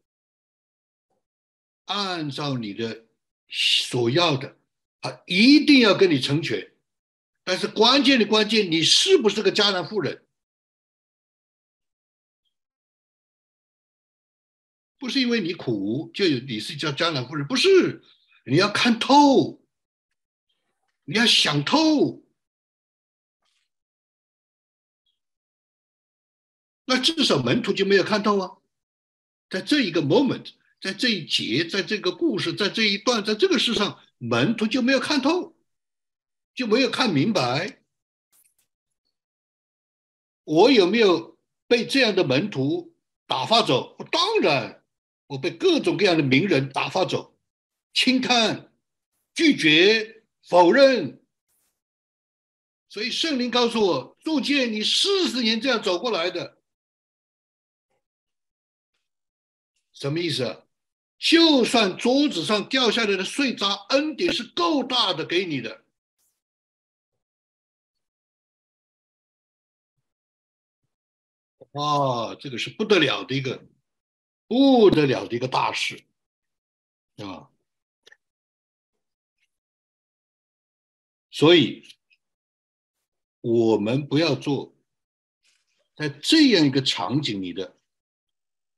[1.86, 3.06] 按照你的
[3.48, 4.58] 所要的，
[5.00, 6.72] 啊一定要跟你成全。
[7.44, 10.26] 但是关键的关键，你是不是个迦南妇人？
[14.98, 18.02] 不是因为你苦就有你是叫迦南妇人，不是。
[18.44, 19.64] 你要看透，
[21.04, 22.25] 你要想透。
[26.88, 28.56] 那至少门徒就没有看透啊，
[29.50, 35.56] 在这一个 moment，在这一节，在这个故事，在这一段，在这个世上，门徒就没有看透，
[36.54, 37.82] 就没有看明白。
[40.44, 42.94] 我有没有被这样的门徒
[43.26, 43.96] 打发走？
[44.12, 44.84] 当然，
[45.26, 47.36] 我被各种各样的名人打发走，
[47.92, 48.72] 轻看、
[49.34, 51.20] 拒绝、否认。
[52.88, 56.55] 所以圣灵告诉我，杜建你四十年这样走过来的。
[59.98, 60.62] 什么意思？
[61.18, 65.82] 就算桌子上掉下来的碎渣，恩典是够大的给你的。
[71.72, 73.66] 啊，这个是不得了的一个
[74.46, 76.04] 不得了的一个大事
[77.16, 77.50] 啊！
[81.30, 81.82] 所以，
[83.40, 84.74] 我们不要做
[85.94, 87.78] 在这样一个场景里的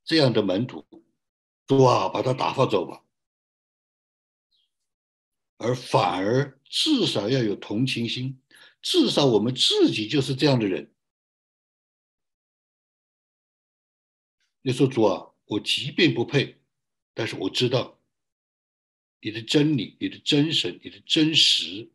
[0.03, 0.85] 这样的门徒，
[1.69, 3.05] 主啊，把他打发走吧，
[5.57, 8.41] 而反而至少要有同情心，
[8.81, 10.91] 至少我们自己就是这样的人。
[14.63, 16.59] 你说主啊，我即便不配，
[17.13, 17.99] 但是我知道
[19.21, 21.91] 你的真理、你的真神、你的真实，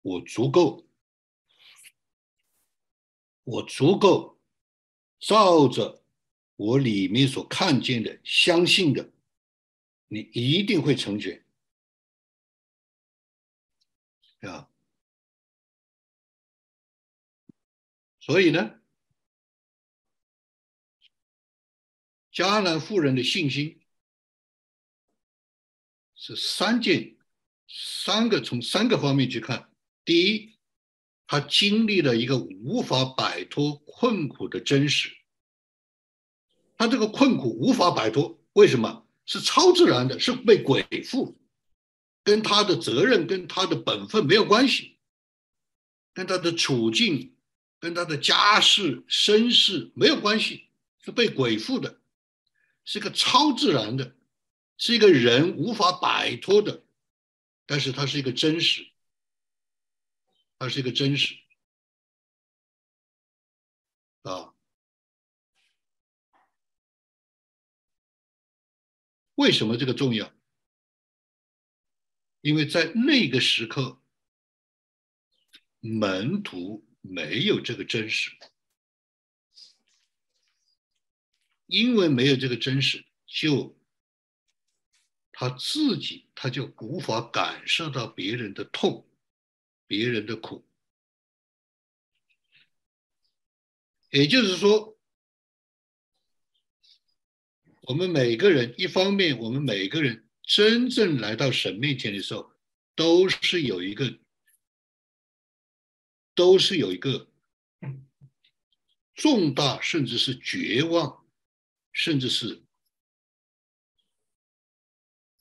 [0.00, 0.86] 我足够，
[3.42, 4.40] 我足够
[5.18, 6.02] 照着
[6.56, 9.12] 我里面所看见的、相信的，
[10.08, 11.44] 你一定会成全，
[14.40, 14.70] 啊。
[18.20, 18.80] 所以呢？
[22.32, 23.80] 迦南妇人的信心
[26.16, 27.16] 是三件、
[27.68, 29.70] 三个从三个方面去看。
[30.04, 30.58] 第一，
[31.26, 35.23] 她经历了一个无法摆脱困苦的真实。
[36.84, 39.06] 他这个困苦无法摆脱，为什么？
[39.24, 41.34] 是超自然的，是被鬼附，
[42.22, 44.98] 跟他的责任、跟他的本分没有关系，
[46.12, 47.34] 跟他的处境、
[47.80, 50.68] 跟他的家世、身世没有关系，
[51.02, 52.00] 是被鬼附的。
[52.84, 54.14] 是个超自然的，
[54.76, 56.84] 是一个人无法摆脱的，
[57.64, 58.86] 但是它是一个真实，
[60.58, 61.34] 它是一个真实。
[69.34, 70.32] 为什么这个重要？
[72.40, 74.00] 因为在那个时刻，
[75.80, 78.30] 门徒没有这个真实。
[81.66, 83.76] 因为没有这个真实，就
[85.32, 89.08] 他自己他就无法感受到别人的痛，
[89.86, 90.64] 别人的苦。
[94.10, 94.93] 也就是说，
[97.86, 102.52] 我们每个人一方面，我们每个人真正来到神面前的时候，
[102.94, 104.18] 都是有一个，
[106.34, 107.28] 都是有一个
[109.14, 111.22] 重大甚至是绝望。
[111.96, 112.64] 甚至是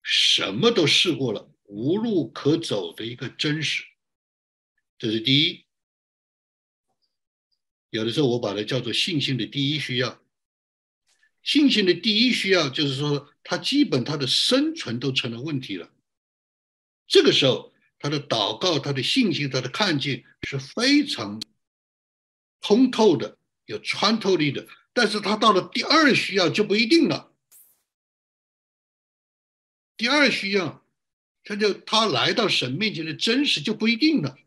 [0.03, 3.83] 什么都试过了，无路可走的一个真实，
[4.99, 5.65] 这是第一。
[7.89, 10.22] 有的时候我把它叫做信心的第一需要。
[11.43, 15.91] 信心的第一需要就是说，他基本他的生存都成了问题了。
[17.05, 21.41] 这个时候，他的祷告、他的信心、他的看见是非常
[22.61, 24.67] 通透的，有穿透力的。
[24.93, 27.33] 但是他到了第二需要就不一定了。
[29.97, 30.85] 第二需要，
[31.43, 34.37] 他就他来到神面前的真实就不一定了。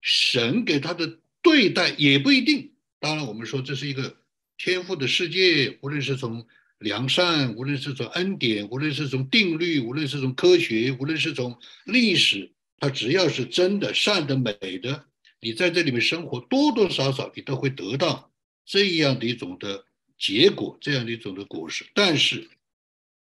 [0.00, 2.72] 神给他的对待也不一定。
[2.98, 4.16] 当然，我们说这是一个
[4.56, 6.46] 天赋的世界，无论是从
[6.78, 15.06] 良善，无论是从恩典，无论是从定律，无论是从科学，无论是从历史，它只要是真的、善的、美的，
[15.40, 18.30] 你在这里面生活，多多少少你都会得到。
[18.66, 19.84] 这样的一种的
[20.18, 21.84] 结果，这样的一种的果实。
[21.92, 22.48] 但是，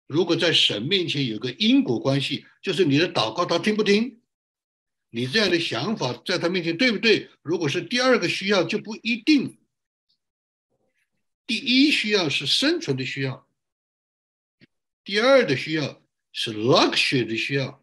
[0.08, 4.18] 如果在神面前有个因果关系，就是你的祷告他听不听，
[5.12, 7.30] 你这样的想法在他面前对不对？
[7.44, 9.58] 如果是第二个需要，就不一定。
[11.48, 13.48] 第一需要是生存的需要，
[15.04, 17.82] 第二的需要是 luxury 的需要，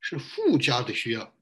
[0.00, 1.34] 是附加的需要。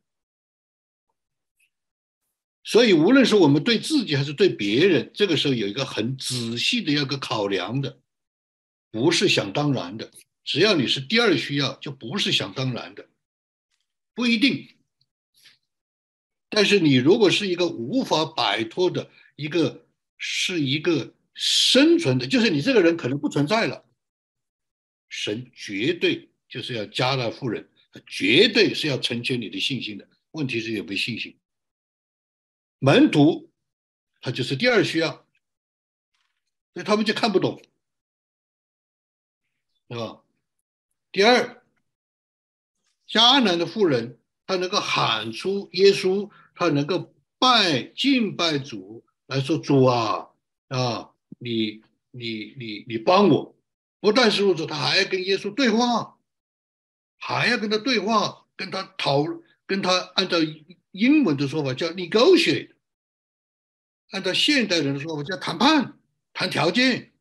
[2.64, 8.00] 所以，无论是我们对自己还是对别人，这个时候有一个很仔细的要个考量的，
[8.92, 10.08] 不是想当然的。
[10.44, 13.08] 只要你是第二需要，就不是想当然的，
[14.14, 14.68] 不一定。
[16.54, 19.86] 但是你如果是一个无法摆脱的一个，
[20.18, 23.86] 是一个生存的，就是你这个人可能不存在了，
[25.08, 27.70] 神绝对就是要加纳富人，
[28.06, 30.06] 绝对是要成全你的信心的。
[30.32, 31.38] 问题是有没有信心？
[32.78, 33.50] 门徒，
[34.20, 35.26] 他就是第二需要，
[36.74, 37.62] 所以他们就看不懂，
[39.88, 40.22] 是吧？
[41.10, 41.64] 第二，
[43.08, 50.28] 迦南的妇人，她能够喊出耶稣，他能够拜敬拜主，来说主啊
[50.68, 53.56] 啊，你你你你帮我，
[54.00, 56.18] 不但是如此，他还要跟耶稣对话，
[57.18, 59.24] 还要跟他对话，跟他讨，
[59.66, 60.38] 跟他按照
[60.90, 62.74] 英文的说法叫 negotiate。
[64.10, 65.98] 按照现代人的说法叫谈判，
[66.34, 67.14] 谈条件。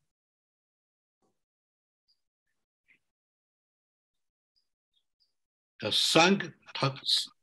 [5.78, 6.94] 这三个，他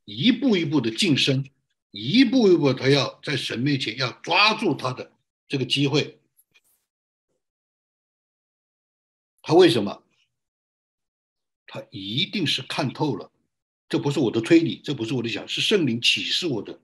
[0.05, 1.49] 一步一步的晋升，
[1.91, 5.11] 一步一步他要在神面前要抓住他的
[5.47, 6.19] 这个机会。
[9.41, 10.03] 他为什么？
[11.65, 13.31] 他一定是看透了，
[13.87, 16.79] 这不是我的推理，这不是我的想，是圣灵启示我的。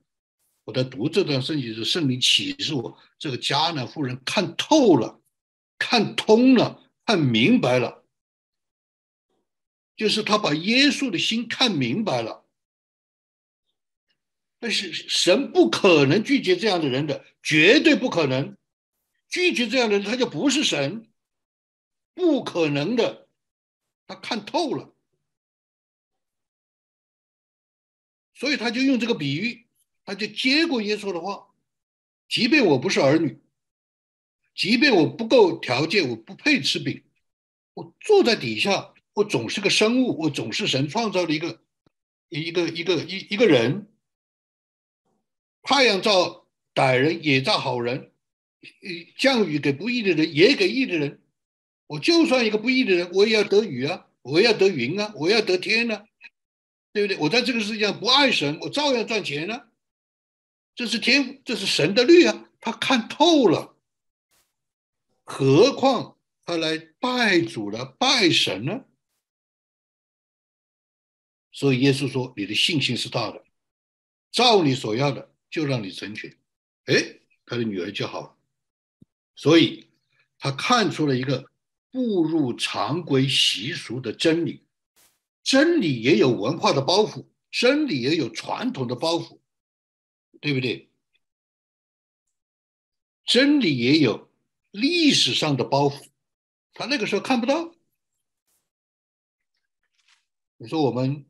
[0.64, 5.20] 我在读这段圣经是圣灵启示我，这个迦南妇人看透了，
[5.78, 8.04] 看通了，看明白了。
[9.96, 12.45] 就是他把耶稣的心看明白了，
[14.66, 18.56] 但是神不可能拒绝这样的人的，绝对不可能
[19.28, 21.08] 拒绝这样的人，他就不是神，
[22.14, 23.28] 不可能的，
[24.08, 24.92] 他看透了，
[28.34, 29.68] 所以他就用这个比喻，
[30.04, 31.46] 他就接过耶稣的话，
[32.28, 33.38] 即便我不是儿女，
[34.52, 37.04] 即便我不够条件，我不配吃饼，
[37.74, 38.92] 我坐在底下。
[39.12, 41.62] 我总是个生物，我总是神创造的一个
[42.28, 43.92] 一个一个一一个人。
[45.66, 48.12] 太阳照歹人也照好人，
[49.18, 51.20] 降雨给不义的人也给义的人。
[51.88, 56.06] 我就算一个不义的人，我也要得雨啊，我也要得云啊，我要得天呢，
[56.92, 57.16] 对不对？
[57.18, 59.60] 我在这个世界上不爱神，我照样赚钱呢。
[60.76, 63.76] 这是天，这是神的律啊，他看透了。
[65.24, 68.84] 何况他来拜主了，拜神呢？
[71.50, 73.44] 所以耶稣说：“你的信心是大的，
[74.30, 76.36] 照你所要的，就让你成全。”
[76.84, 78.36] 哎，他的女儿就好了。
[79.34, 79.88] 所以
[80.38, 81.50] 他看出了一个
[81.90, 84.66] 步入常规习俗的真理。
[85.42, 89.40] 真理也有文化的包袱，真理也有传统的包袱，
[90.40, 90.90] 对不对？
[93.24, 94.30] 真理也有
[94.70, 96.08] 历史上的包袱，
[96.74, 97.74] 他那个时候看不到。
[100.58, 101.24] 你说我们？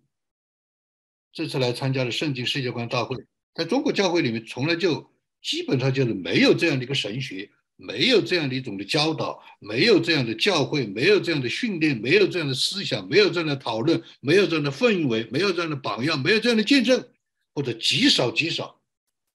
[1.33, 3.15] 这次来参加的圣经世界观大会，
[3.57, 17.11] 在中国教会里面，从来就基本上就是没有这样的一个神学，没有这样的一种的教导，没有这样的教会，没有这样的训练，没有这样的思想，没有这样的讨论，没有这样的氛围，没有这样的榜样，没有这样的见证，
[17.55, 18.83] 或者极少极少，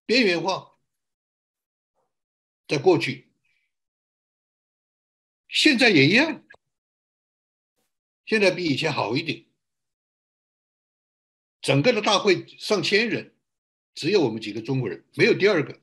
[0.05, 0.67] 边缘化。
[2.67, 3.27] 在过去，
[5.49, 6.43] 现在也一样，
[8.25, 9.45] 现在比以前好一点。
[11.61, 13.30] 整个的大会上千人，
[13.93, 15.79] 只有我们几个中国人，没有第二个。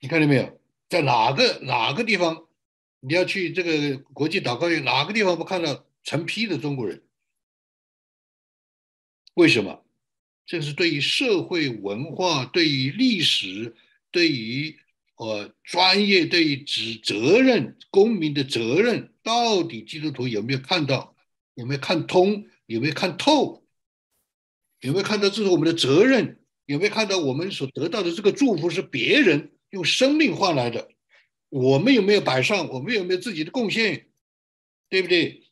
[0.00, 0.60] 你看到没有？
[0.88, 2.46] 在哪个哪个地方，
[3.00, 7.02] 你要去这个国际祷告院，哪个地方不看到成批的中国人？
[9.34, 9.84] 为什么？
[10.46, 13.74] 这是对于社会文化、对于历史、
[14.12, 14.78] 对于
[15.16, 21.16] 呃专业、对于职责任、公民的责任，到底基督徒有没有看到？
[21.54, 22.46] 有没有看通？
[22.66, 23.65] 有没有看透？
[24.80, 26.40] 有没有看到这是我们的责任？
[26.66, 30.88] 有没有看到我们所得到的这个祝福是别人用生命换来的？
[31.48, 32.68] 我们有没有摆上？
[32.70, 34.10] 我们有没有自己的贡献？
[34.88, 35.48] 对不对？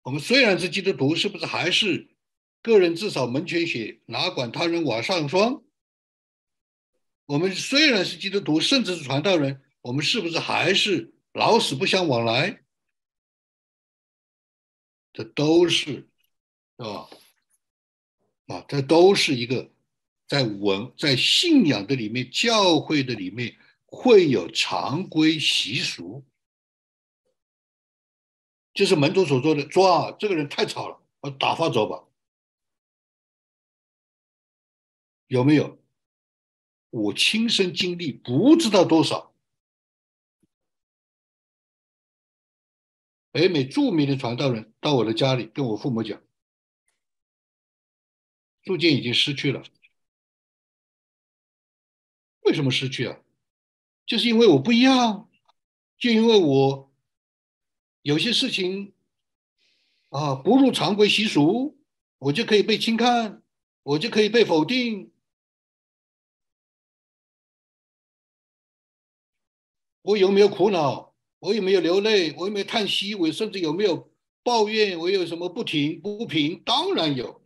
[0.00, 2.08] 我们虽然是基督徒，是不是还是
[2.62, 5.62] 个人至少门前雪，哪管他人瓦上霜？
[7.26, 12.62] 我们虽然是基督徒，甚至是传道人，我们是不是还是老死不相往来？
[15.12, 16.08] 这都是。
[16.78, 17.08] 是吧？
[18.48, 19.70] 啊，这都是一个
[20.28, 23.56] 在文在信仰的里面，教会的里面
[23.86, 26.22] 会有常规习俗，
[28.74, 32.04] 就是门徒所说的：“抓这个人太吵了，我打发走吧。”
[35.28, 35.78] 有没有？
[36.90, 39.34] 我亲身经历，不知道多少。
[43.32, 46.22] 北美著名的传道人到我的家里，跟我父母讲。
[48.66, 49.62] 铸件已经失去了，
[52.40, 53.18] 为什么失去啊？
[54.04, 55.30] 就是因为我不一样，
[55.96, 56.92] 就因为我
[58.02, 58.92] 有些事情
[60.08, 61.78] 啊不入常规习俗，
[62.18, 63.40] 我就可以被轻看，
[63.84, 65.12] 我就可以被否定。
[70.02, 71.14] 我有没有苦恼？
[71.38, 72.32] 我有没有流泪？
[72.32, 73.14] 我有没有叹息？
[73.14, 74.12] 我甚至有没有
[74.42, 74.98] 抱怨？
[74.98, 76.60] 我有什么不停不平？
[76.64, 77.45] 当然有。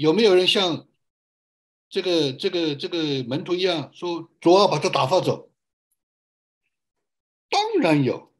[0.00, 0.88] 有没有人像
[1.90, 5.52] 这个、这个、这个门徒一样说“主要把他打发走”？
[7.50, 8.32] 当然有，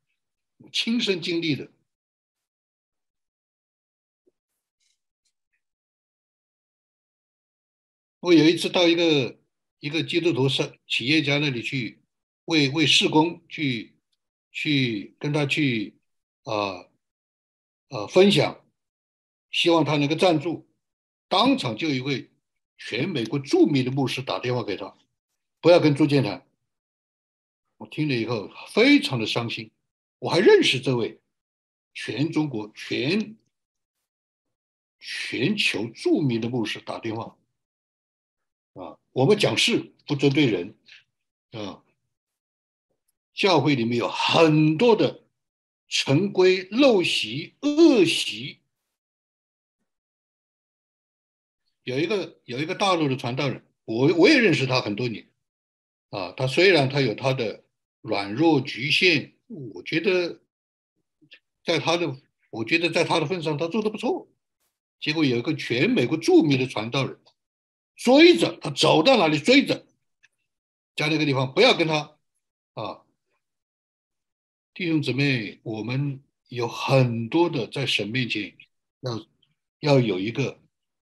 [0.73, 1.71] 亲身经历的。
[8.21, 9.39] 我有一次到一个
[9.81, 12.03] 一个基督徒商企业家那里去
[12.47, 13.99] 为为事工去
[14.51, 16.01] 去跟他去
[16.45, 16.89] 啊
[17.91, 18.65] 啊分享，
[19.51, 20.70] 希望他能够赞助。
[21.31, 22.29] 当场就一位
[22.77, 24.99] 全美国著名的牧师打电话给他，
[25.61, 26.45] 不要跟朱建谈。
[27.77, 29.71] 我听了以后非常的伤心，
[30.19, 31.21] 我还认识这位
[31.95, 33.37] 全中国全
[34.99, 37.37] 全球著名的牧师打电话。
[38.75, 40.75] 啊，我们讲事不针对人，
[41.53, 41.83] 啊，
[43.33, 45.23] 教会里面有很多的
[45.87, 48.60] 陈规陋习、恶习。
[51.91, 55.27] 有一个有一个大陆的传道人，我我也认识他很多年，
[56.11, 57.65] 啊，他虽然他有他的
[58.01, 60.41] 软弱局限，我觉得
[61.65, 62.17] 在他的，
[62.51, 64.29] 我觉得在他的份上，他做的不错。
[65.01, 67.19] 结果有一个全美国著名的传道人。
[67.97, 69.85] 追着他走到哪里追着，
[70.97, 72.17] 在那个地方不要跟他
[72.73, 73.03] 啊，
[74.73, 78.55] 弟兄姊妹，我们有很多的在神面前
[79.01, 79.27] 要
[79.81, 80.59] 要有一个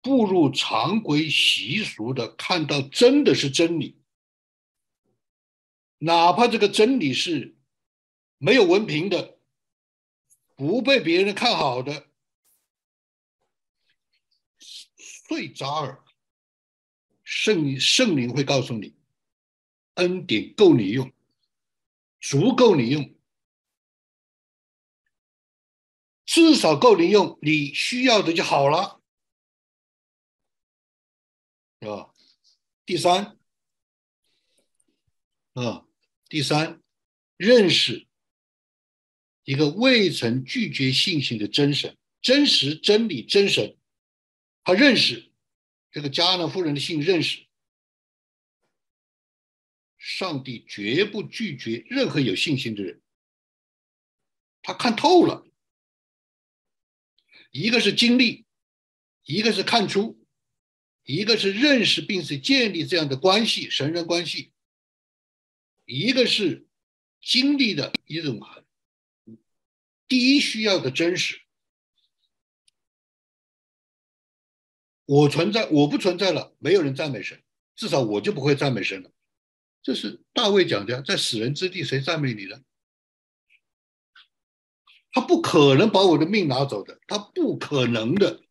[0.02, 3.96] 步入常规习俗的，看到真的是真理，
[5.98, 7.56] 哪怕这个真理是
[8.38, 9.38] 没有文凭的，
[10.56, 12.08] 不被别人看好的，
[14.58, 16.02] 碎渣儿。
[17.24, 18.94] 圣圣灵会告诉你，
[19.94, 21.10] 恩典够你用，
[22.20, 23.14] 足够你用，
[26.26, 29.01] 至少够你用，你需要的就好了，
[31.82, 32.14] 是吧？
[32.86, 33.36] 第三，
[35.54, 35.84] 啊，
[36.28, 36.80] 第三，
[37.36, 38.06] 认识
[39.42, 43.76] 一个未曾拒绝信心的真神、真实真理、真神，
[44.62, 45.32] 他认识。
[45.90, 47.46] 这个加纳夫人的信认识，
[49.98, 53.02] 上帝绝不拒绝任何有信心的人。
[54.62, 55.44] 他看透了，
[57.50, 58.46] 一个是经历，
[59.24, 60.21] 一个是看出，
[61.04, 64.52] 一个是认识并且建立这样的关系，神人关系，
[65.84, 66.66] 一个是
[67.20, 68.40] 经历的一种
[70.06, 71.40] 第一需要的真实。
[75.04, 77.42] 我存在，我不存在了，没有人赞美神，
[77.74, 79.10] 至少我就不会赞美神了。
[79.82, 82.62] 这是大卫讲的，在死人之地，谁赞美你呢？
[85.10, 88.42] 他不可能把我的命拿走的，他不可能的。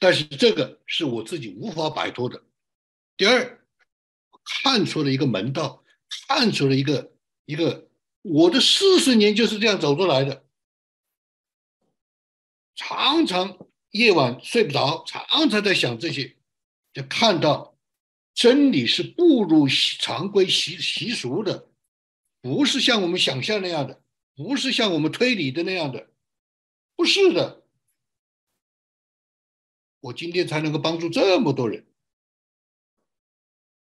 [0.00, 2.42] 但是这个是我自己无法摆脱的。
[3.18, 3.62] 第二，
[4.64, 5.84] 看出了一个门道，
[6.26, 7.12] 看出了一个
[7.44, 7.86] 一个，
[8.22, 10.44] 我的四十年就是这样走出来的。
[12.74, 13.58] 常常
[13.90, 16.34] 夜晚睡不着，常常在想这些，
[16.94, 17.76] 就看到
[18.32, 21.68] 真理是不如常规习习俗的，
[22.40, 24.02] 不是像我们想象那样的，
[24.34, 26.08] 不是像我们推理的那样的，
[26.96, 27.59] 不是的。
[30.00, 31.86] 我今天才能够帮助这么多人，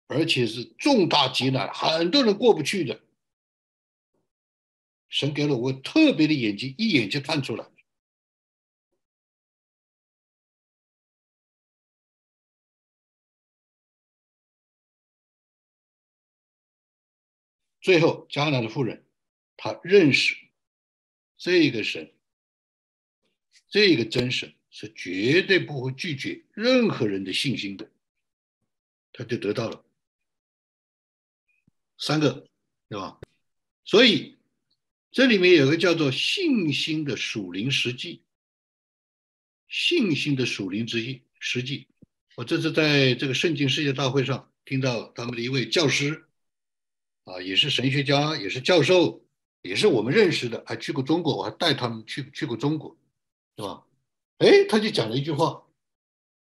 [0.08, 3.00] 而且是重大劫难，很多人过不去的。
[5.08, 7.70] 神给了我特别的眼睛，一眼就看出来。
[17.80, 19.04] 最后，迦南的妇人，
[19.56, 20.36] 她认识
[21.36, 22.14] 这个神，
[23.68, 27.88] 这个真神是绝对不会拒绝任何人的信心的，
[29.12, 29.84] 他就得到了
[31.98, 32.48] 三个，
[32.88, 33.20] 对吧？
[33.84, 34.36] 所以
[35.12, 38.22] 这里面有个叫做信心的属灵实际，
[39.68, 41.86] 信心的属灵之一实际。
[42.34, 46.24] 我这次在这个圣经世界大会上听到他们的一位教师。
[47.24, 49.24] 啊，也是神学家，也是教授，
[49.60, 52.96] 也是我们认识的，还去过中国，我还带他们去去过中国，
[53.56, 53.86] 是吧？
[54.38, 55.62] 哎，他就讲了一句话，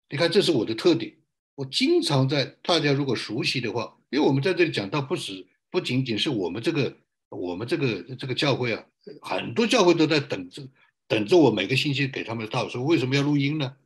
[0.08, 1.14] 你看，这是我的特点，
[1.54, 6.96] 我经常在大家如果熟悉的话，因为我们在这里讲到，不止不仅仅是我们这个
[7.28, 8.84] 我们这个这个教会啊，
[9.20, 10.66] 很多教会都在等着
[11.06, 13.76] 等着我每个星期给他们的道，说为什么要录音呢？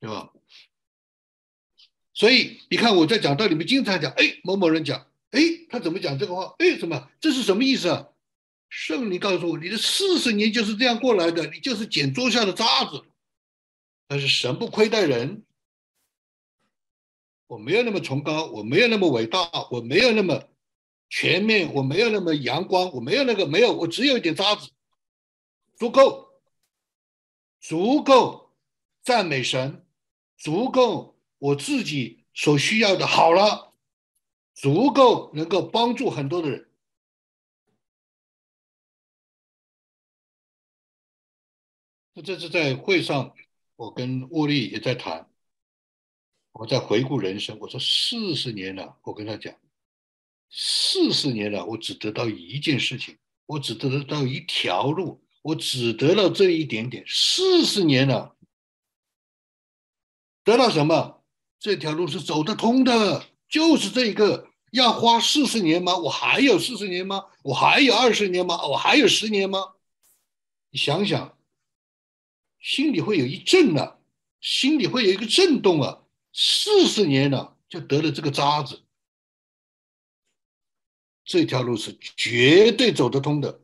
[0.00, 0.32] 对吧？
[2.12, 6.54] 所以你看我在讲道里面经常讲，哎，某某人讲，哎，他怎么讲这个话？
[6.58, 7.10] 哎，什么？
[7.20, 8.08] 这是什么意思啊？
[8.76, 13.04] 圣灵告诉我，你的四十年就是这样过来的，你就是捡桌下的渣子。
[14.08, 15.44] 但是神不亏待人，
[17.46, 20.48] 我没有那么崇高，我没有那么伟大，我没有那么
[21.08, 24.68] 全面，我没有那么阳光，我没有那个没有，我只有一点渣子，
[25.76, 26.28] 足够，
[27.60, 28.52] 足够
[29.04, 29.86] 赞美神，
[30.36, 33.72] 足够我自己所需要的好了，
[34.52, 36.68] 足够能够帮助很多的人。
[42.14, 43.34] 那这次在会上，
[43.74, 45.28] 我跟沃利也在谈，
[46.52, 47.58] 我在回顾人生。
[47.58, 49.52] 我说四十年了，我跟他讲，
[50.48, 57.04] 四十年了，我只得到一件事情，我只得到一条路，我只得到这一点点。
[57.08, 58.36] 四十年了，
[60.44, 61.24] 得到什么？
[61.58, 64.50] 这条路是走得通的，就是这一个。
[64.70, 65.96] 要花四十年吗？
[65.96, 67.26] 我还有四十年吗？
[67.42, 68.66] 我还有二十年吗？
[68.66, 69.74] 我还有十年吗？
[70.70, 71.36] 你想想。
[72.64, 73.98] 心里会有一震啊，
[74.40, 76.02] 心里会有一个震动啊！
[76.32, 78.84] 四十年了，就得了这个渣子，
[81.26, 83.60] 这条路是绝对走得通的。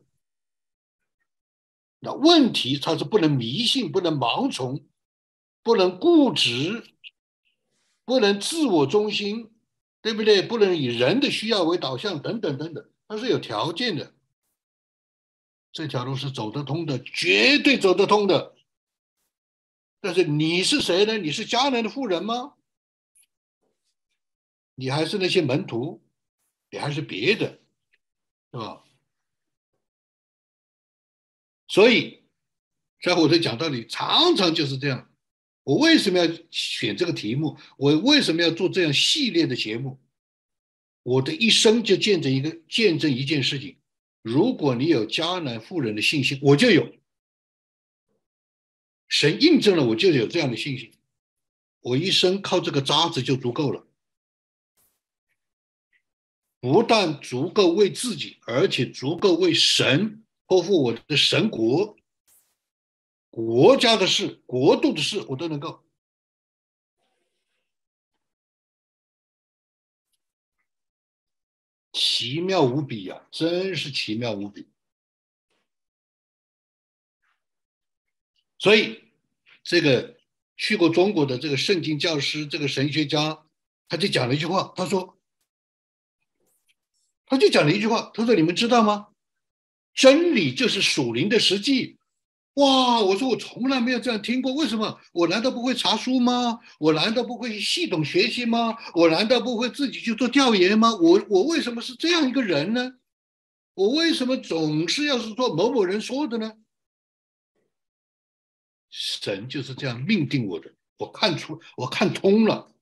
[2.01, 4.86] 那问题它是不能迷信，不能盲从，
[5.62, 6.84] 不能固执，
[8.05, 9.51] 不能自我中心，
[10.03, 10.42] 对不对？
[10.42, 14.14] 不能以人的需要为导向，等等等等，它是有条件的。
[15.72, 18.57] 这条路是走得通的，绝对走得通的。
[20.01, 21.18] 但是你是谁呢？
[21.18, 22.55] 你是迦南的妇人吗？
[24.74, 26.03] 你还是那些门徒？
[26.70, 27.61] 你还是别的，
[28.53, 28.82] 是吧？
[31.68, 32.22] 所以，
[33.03, 35.11] 在我的讲道里，常常就是这样。
[35.62, 37.59] 我为什么要选这个题目？
[37.76, 40.01] 我为什么要做这样系列的节目？
[41.03, 43.76] 我的一生就见证一个见证一件事情：
[44.22, 46.99] 如果你有迦南妇人的信心，我就有。
[49.11, 50.92] 神印证了，我就有这样的信心。
[51.80, 53.86] 我一生靠这个渣子就足够了，
[56.61, 61.96] 不但足够为自己，而且足够为神托付我的神国、
[63.30, 65.82] 国家的事、国度的事，我都能够。
[71.92, 74.68] 奇妙无比呀，真是奇妙无比。
[78.61, 79.00] 所以，
[79.64, 80.18] 这个
[80.56, 83.42] 去过中国的这个圣经教师，这个神学家，
[83.88, 85.16] 他就讲了一句话，他说，
[87.26, 89.08] 他就讲了一句话，他说：“你们知道吗？
[89.94, 91.96] 真理就是属灵的实际。”
[92.54, 93.00] 哇！
[93.00, 95.00] 我说我从来没有这样听过，为什么？
[95.12, 96.58] 我难道不会查书吗？
[96.78, 98.76] 我难道不会系统学习吗？
[98.92, 100.94] 我难道不会自己去做调研吗？
[100.96, 102.92] 我我为什么是这样一个人呢？
[103.72, 106.52] 我为什么总是要是做某某人说的呢？
[108.91, 112.72] 神就是这样命定我的，我看出，我看通了，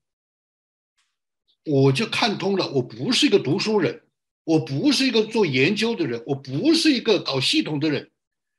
[1.65, 2.71] 我就看通了。
[2.73, 4.03] 我不是一个读书人，
[4.45, 8.11] 我不是一个做研究的人，我不是一个搞系统的人。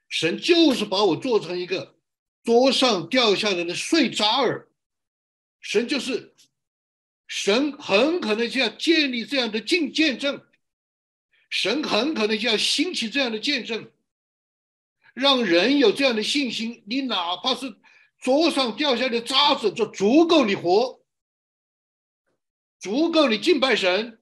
[0.08, 1.96] 神就是把我做成一个
[2.44, 4.70] 桌上掉下来的碎渣儿。
[5.60, 6.34] 神就是，
[7.28, 10.42] 神很可能就要建立这样的见见证，
[11.50, 13.92] 神很可能就要兴起这样的见证。
[15.20, 17.76] 让人有这样的信心，你哪怕是
[18.20, 21.02] 桌上掉下的渣子，就足够你活，
[22.80, 24.22] 足够你敬拜神。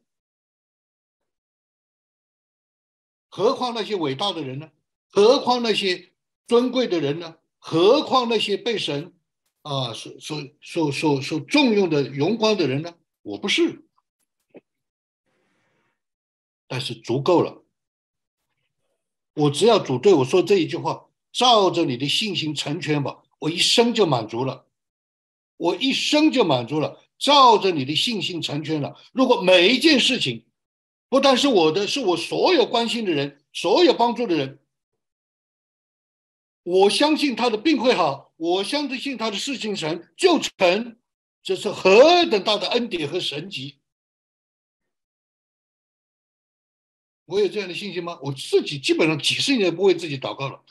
[3.29, 4.71] 何况那些伟大的人呢？
[5.09, 6.11] 何况那些
[6.47, 7.37] 尊贵的人呢？
[7.59, 9.13] 何况那些被神
[9.61, 12.95] 啊所所所所所重用的荣光的人呢？
[13.21, 13.85] 我不是，
[16.67, 17.63] 但是足够了。
[19.37, 24.65] 我只要主对我说这一句话，照着你的信心成全吧，我一生就满足了，
[25.57, 28.95] 我一生就满足了，照着你的信心成全了。
[29.13, 30.45] 如果每一件事情，
[31.07, 34.59] 不但是我的，是我所有关心的人，所有帮助的人，
[36.63, 40.97] 我相信他的病会好，我相信他的事情成就成，
[41.43, 43.77] 这是何等大的恩典和神迹。
[47.27, 48.17] 我有这样的信心吗？
[48.21, 50.61] 我自己基本上几十年不为自己祷告了，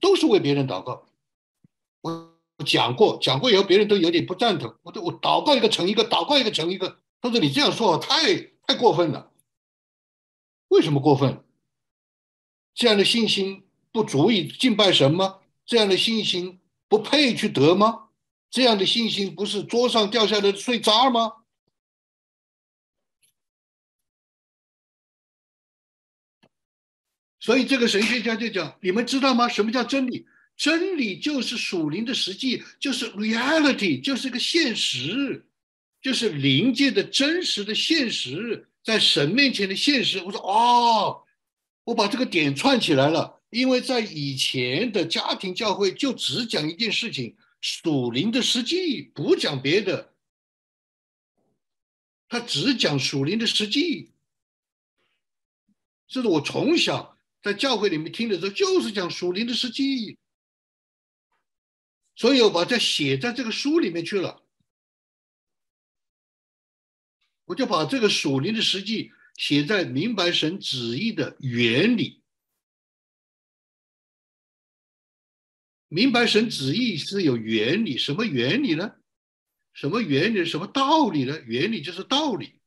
[0.00, 1.04] 都是为别人祷告。
[2.00, 4.72] 我讲过，讲过以后，别人都有点不赞同。
[4.82, 7.00] 我我祷告一个成一个，祷告一个成一个。
[7.20, 9.30] 他说：“你这样说太太过分了。”
[10.68, 11.44] 为什么过分？
[12.72, 15.40] 这样的信心不足以敬拜神吗？
[15.66, 18.08] 这样的信心不配去得吗？
[18.50, 21.32] 这样的信心不是桌上掉下来的碎渣吗？
[27.40, 29.48] 所以这个神学家就讲：你们知道吗？
[29.48, 30.26] 什么叫真理？
[30.56, 35.46] 真理就是属灵的实际，就是 reality，就是个现实，
[36.02, 40.22] 就是灵界的真实的现实，在神面前的现实。
[40.22, 41.22] 我说哦，
[41.84, 50.12] 我把这个点串起来了，因为在以前的家庭教会就只讲一件事情，属灵的实际，不讲别的，
[52.28, 54.10] 他只讲属灵的实际。
[56.06, 60.18] 这是我从小在教会里面听的时候，就是讲属灵的实际，
[62.14, 64.44] 所以我把它写在这个书里面去了。
[67.46, 72.22] 我就把这个属灵的实际写在明白神旨意的原理。
[75.88, 78.92] 明白神旨意是有原理，什么原理呢？
[79.72, 80.44] 什么原理？
[80.44, 81.40] 什么道理呢？
[81.40, 82.59] 原理就是道理。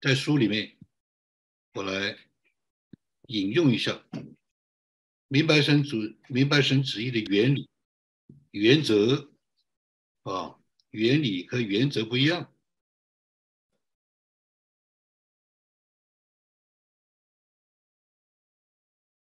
[0.00, 0.78] 在书里面，
[1.74, 2.16] 我来
[3.26, 4.02] 引用一下。
[5.28, 5.98] 明白神主，
[6.28, 7.68] 明白神旨意的原理、
[8.50, 9.30] 原则
[10.22, 10.58] 啊，
[10.90, 12.50] 原理和原则不一样。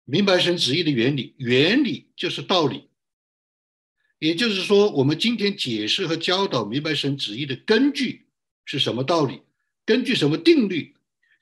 [0.05, 2.91] 明白神旨意的原理，原理就是道理，
[4.19, 8.29] 也就是说，我们今天解释和教导明白神旨意的根据
[8.67, 9.43] 是什么道理？
[9.89, 10.95] 根据什么定律？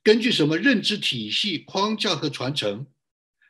[0.04, 2.86] 根据什么认知体系、框架和传承？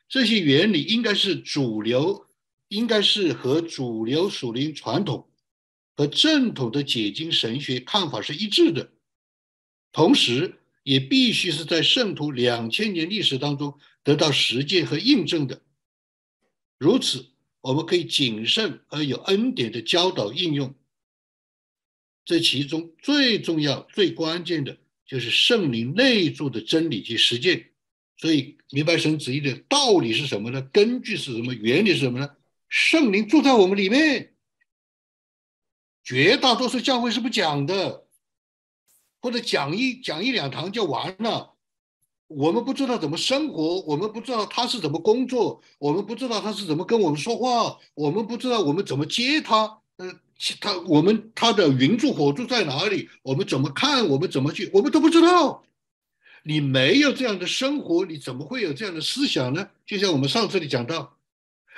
[0.08, 2.26] 这些原理应该是主流，
[2.68, 5.28] 应该是和主流属灵传统
[5.94, 8.90] 和正统的解经神学看法是一致的，
[9.92, 15.60] 同时也必须是在圣徒两千年历史当中得到实践和印证的。
[16.78, 17.26] 如此，
[17.60, 20.74] 我们可以谨慎而有恩典的教导应用。
[22.24, 27.70] 这其中最重要、最关键的就是圣灵内住的真理及实践。
[28.18, 30.62] 所以，明白神旨意的道理是什么呢？
[30.72, 31.54] 根据是什么？
[31.54, 32.30] 原理是什么呢？
[32.68, 34.32] 圣灵住在我们里面。
[36.02, 38.06] 绝大多数教会是不讲的，
[39.20, 41.54] 或者讲一讲一两堂就完了。
[42.28, 49.80] 我们不知道怎么生活，我们不知道他是怎么工作，我们不知道他是怎么跟我们说话，我们不知道我们怎么接他。
[49.96, 53.08] 呃，其他我们他的云柱火柱在哪里？
[53.22, 54.06] 我们怎么看？
[54.08, 54.70] 我们怎么去？
[54.72, 55.64] 我们都不知道。
[56.42, 59.68] 你没有这样的生活，你怎么会有这样的思想呢？
[59.86, 61.16] 就像我们上次里讲到，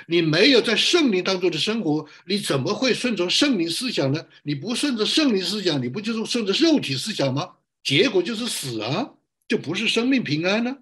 [0.07, 4.27] 你没有在圣灵当中的生活，你怎么会顺从圣灵思想呢？
[4.43, 7.55] 你不顺着圣灵思想，你不就是顺着肉体思想吗？
[7.83, 9.13] 结果就是死啊，
[9.47, 10.77] 就不是生命平安呢。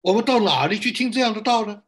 [0.00, 1.82] 我们到哪里去听这样的道呢？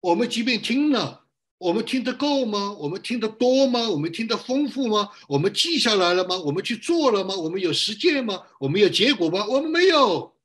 [0.00, 1.21] 我们即便听了。
[1.62, 2.72] 我们听得够吗？
[2.72, 3.88] 我们听得多吗？
[3.88, 5.10] 我们听得丰富吗？
[5.28, 6.36] 我们记下来了吗？
[6.36, 7.36] 我们去做了吗？
[7.36, 8.44] 我们有实践吗？
[8.58, 9.46] 我们有结果吗？
[9.46, 10.36] 我们没有。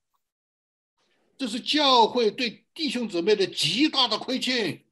[1.36, 4.86] 这是教会对弟兄姊妹的极大的亏欠。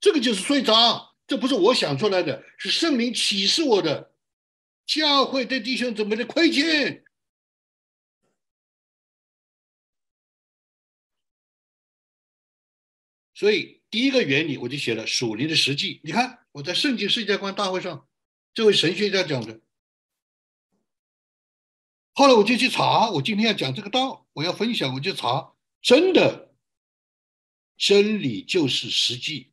[0.00, 4.12] 这个就是税章，这不是我想出来的，是圣灵启示我的。
[4.84, 7.04] 教会对弟兄姊妹的亏欠。
[13.32, 13.81] 所以。
[13.92, 16.00] 第一个原理我就写了属灵的实际。
[16.02, 18.08] 你看我在圣经世界观大会上，
[18.54, 19.60] 这位神学家讲的。
[22.14, 26.54] 后来我就去查，我今天要讲这个道，我要分享，我就查，真的，
[27.76, 29.52] 真理就是实际，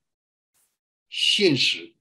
[1.09, 1.93] 现实。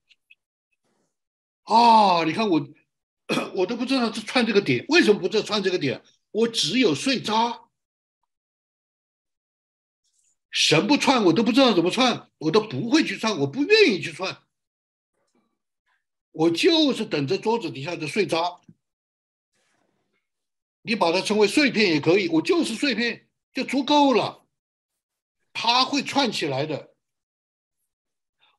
[1.65, 2.69] 啊，你看我，
[3.57, 6.05] 我都不知道这串这个点，为什么不知道串这个点？
[6.31, 7.68] 我只有碎渣。
[10.51, 14.43] 神不串，我都不知道怎么串，我都不会去串，我不愿意去串，
[16.33, 18.39] 我就是等着桌子底下的碎渣。
[20.83, 24.47] 你把它称为碎片也可以，我就是碎片就足够了。
[25.53, 26.95] 它会串起来的。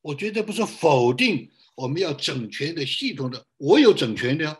[0.02, 4.58] 我觉得不是否定我们要整全的、系统的，我有整全的呀，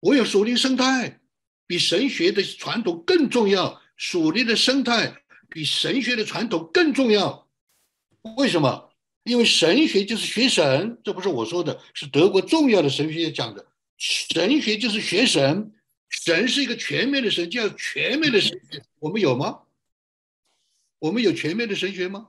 [0.00, 1.20] 我有属灵生态，
[1.66, 5.22] 比神学的传统更重要，属灵的生态。
[5.48, 7.48] 比神学的传统更重要，
[8.36, 8.90] 为什么？
[9.24, 13.66] 因为神学就是学神，这不是我说的，是德国重要的神学家讲的。
[13.98, 15.72] 神学就是学神，
[16.08, 18.84] 神是一个全面的神，叫全面的神学。
[19.00, 19.62] 我们有吗？
[21.00, 22.28] 我们有全面的神学吗？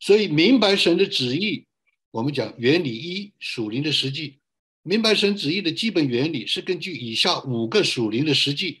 [0.00, 1.68] 所以明白神的旨意，
[2.10, 4.41] 我们讲原理一，属灵的实际。
[4.84, 8.80] 明白神旨意的基本原理是根据以下五个属灵的实际。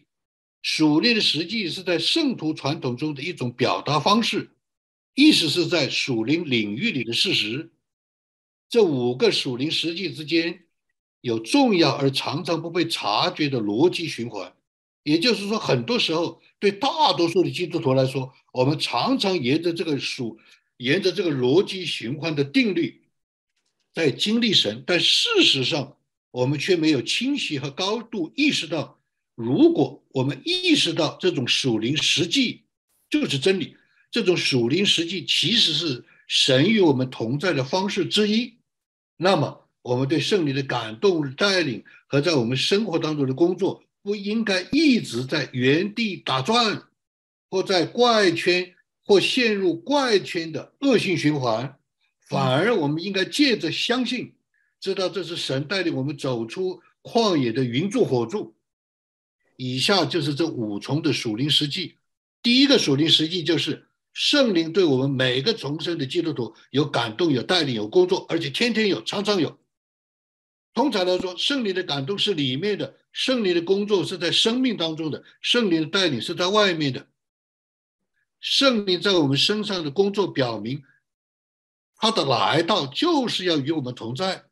[0.60, 4.50] 属灵的实际是在圣徒传统中的一种表达方式，
[5.14, 7.70] 意思是在属灵领域里的事实。
[8.68, 10.64] 这五个属灵实际之间
[11.20, 14.52] 有重要而常常不被察觉的逻辑循环。
[15.04, 20.38] 也就是说，很多时候对大多数的基督徒来说，我们常常沿着这个属，
[20.78, 23.01] 沿着这个逻辑循环的定律。
[23.94, 25.96] 在经历神，但事实上
[26.30, 28.98] 我们却没有清晰和高度意识到，
[29.34, 32.62] 如果我们意识到这种属灵实际
[33.10, 33.76] 就是真理，
[34.10, 38.54] 这种属灵实际其实是神与我们同在的方式之一，
[39.16, 46.88] 那么我们对圣灵的感动带领和在我们生活当中的工作，不应该一直在原地打转，
[47.50, 48.74] 或在怪圈
[49.04, 51.78] 或陷入怪圈的恶性循环。
[52.32, 54.32] 反而，我们应该借着相信，
[54.80, 58.54] 知道这是神带领我们走出旷野的云柱火柱。
[59.56, 61.96] 以下就是这五重的属灵实际。
[62.42, 69.58] 第一个属灵实际就是圣灵对我们每个重生的基督徒有感动、有带领、有工作，而且天天有、常常有。
[70.72, 77.06] 通常来说，圣灵的感动是里面的，圣灵的工作是在生命当中的，圣灵的带领是在外面的。
[78.40, 80.82] 圣灵在我们身上的工作表明。
[82.02, 84.42] 他的来到就是要与我们同在，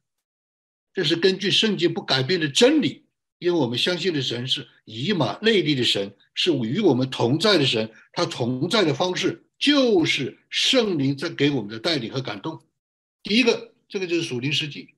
[0.94, 3.06] 这是根据圣经不改变的真理。
[3.40, 7.90] 因为我们相信的神是以马内利的神，是与我们同在的神。
[8.12, 12.62] 他同在的方式就是圣灵在给我们的带领和感动。
[13.24, 14.94] 第一个，这个就是属灵实际；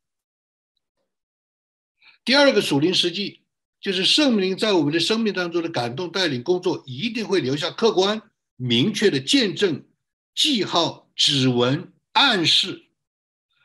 [2.22, 3.40] 第二个属灵实际
[3.80, 8.20] 就是圣灵在我们的生命当中的感动、带领工作，一定会留下客观
[8.57, 9.86] 明确的见证、
[10.34, 11.90] 记号、指纹。
[12.12, 12.82] 暗示，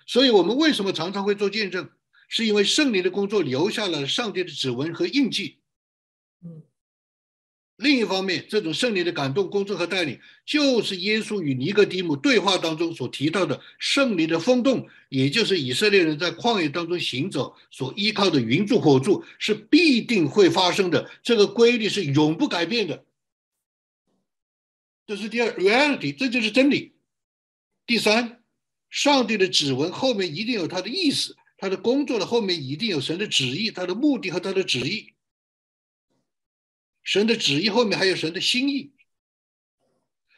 [0.06, 1.90] 所以我们为什么常常会做见证？
[2.30, 5.58] 是因为圣灵的工作留下了上帝的指纹和印记。
[6.44, 6.64] 嗯。
[7.78, 21.08] 另一方面，这种圣灵的感动、工作和带领，就是耶稣与尼哥底母对话当中所提到的圣灵的风动，也就是以色列人在旷野当中行走所依靠的云柱火柱，是必定会发生的。
[21.22, 23.06] 这个规律是永不改变的。
[25.06, 26.94] 这是第二 reality，这就是真理。
[27.88, 28.44] 第三，
[28.90, 35.14] 上帝的指纹后面一定有他的意思，他的工作的后面一定有神的旨意，他的目的和他的旨意。
[37.02, 38.92] 神的旨意后面还有神的心意，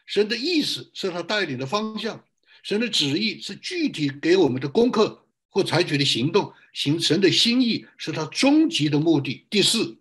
[0.06, 2.24] 神的意思是他带领的方向，
[2.62, 9.48] 神的旨意是具体给我们的功课或采取的行动，行神的心意是他终极的目的。
[9.50, 9.98] 第四，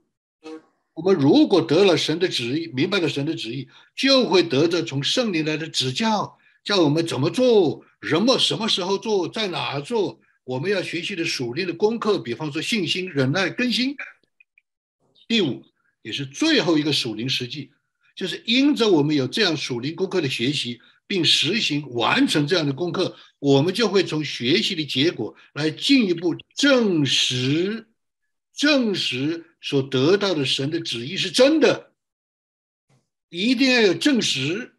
[0.92, 6.38] 我们如果得了神的旨意，明白了神的旨意，就会得着从圣灵来的指教。
[6.68, 10.20] 叫我们怎么做，人们什么时候做，在哪做？
[10.44, 13.96] 我们要学习的属灵的功课，比方说信心、忍耐、更新。
[15.26, 15.64] 第五，
[16.02, 17.70] 也是最后一个属灵实际，
[18.14, 27.88] 就是因着我们有这样属灵功课的学习，并实行完成这样的功课，我们就会从学习的结果来进一步证实，
[28.54, 31.92] 证实所得到的神的旨意是真的。
[33.30, 34.74] 一定要有证实。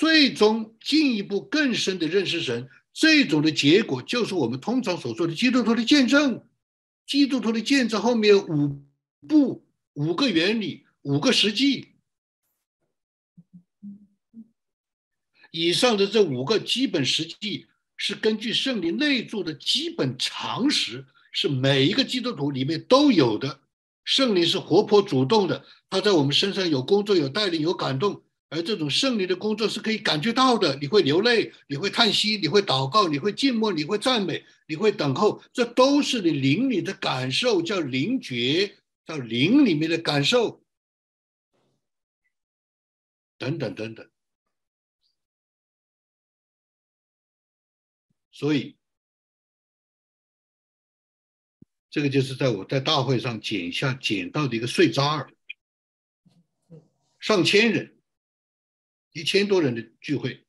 [0.00, 6.42] 最终进一步更深的认识神，这种的结果就是我们通常所说的基督徒的见证。
[7.06, 8.82] 基督徒的见证后面五
[9.28, 11.88] 步、五个原理、五个实际。
[15.50, 17.66] 以上的这五个基本实际
[17.98, 23.60] 是根据圣灵内住的基本常识，是每一个基督徒里面都有的。
[24.04, 28.22] 圣灵是活泼主动的，他在我们身上有工作、有带领、有感动。
[28.50, 38.76] 而这种胜利的工作是可以感觉到的，你会流泪，你会叹息，你会祷告，你会静默，你会赞美，你会等候，这都是你灵里的感受，叫灵觉，
[39.06, 40.64] 叫灵里面的感受，
[43.38, 44.10] 等等等等。
[48.32, 48.76] 所以，
[51.88, 55.30] 这个就是在我在大会上捡下捡到的一个碎渣儿，
[57.20, 57.96] 上千人。
[59.12, 60.44] 一千多人的聚会，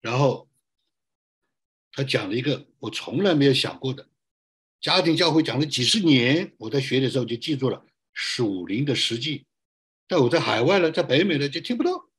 [0.00, 0.50] 然后
[1.92, 4.08] 他讲了一个我从来没有想过的
[4.80, 9.46] 家庭教会，讲了几十年，我在学的时候就记住了属灵的实际，
[10.06, 12.10] 但我在海外呢，在北美呢就听不到，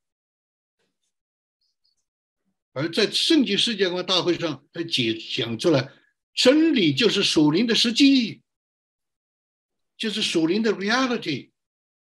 [2.72, 5.91] 而在圣经世界观大会上，他解讲出来，
[6.34, 8.43] 真理就是属灵的实际。
[10.04, 11.51] 就是属灵的 reality，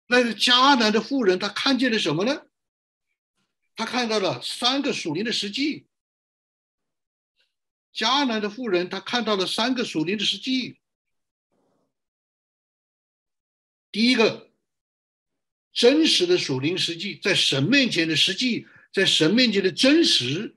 [0.07, 2.47] 那个迦南的妇人，她看见了什么呢？
[3.75, 5.85] 她看到了三个属灵的实际。
[7.93, 10.79] 迦南的妇人，她看到了三个属灵的实际。
[13.91, 14.49] 第一个，
[15.71, 20.55] 真实的属灵实际，在神面前的实际，在神面前的真实，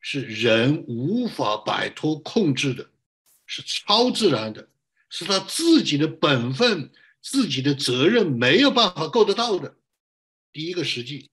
[0.00, 2.90] 是人无法摆脱控制的，
[3.46, 4.68] 是超自然的。
[5.10, 9.76] 是他自己的本分、自己的责任没有办法够得到的。
[10.52, 11.30] 第一个实际，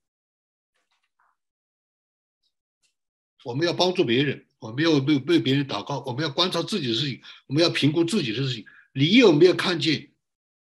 [3.44, 8.66] 我们要帮助别人，我们要为为别人祷告，我们要观察自己的事情，我们要评估自己的事情。
[8.94, 10.10] 你有没有看见，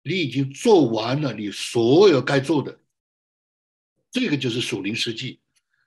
[0.02, 2.80] 你已经做完了你所有该做的？
[4.10, 5.40] 这个就是属灵实际，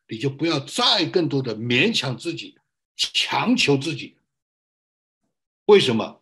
[0.07, 2.55] 你就不要再更多的勉强自己，
[2.95, 4.15] 强求自己。
[5.65, 6.18] 为什么？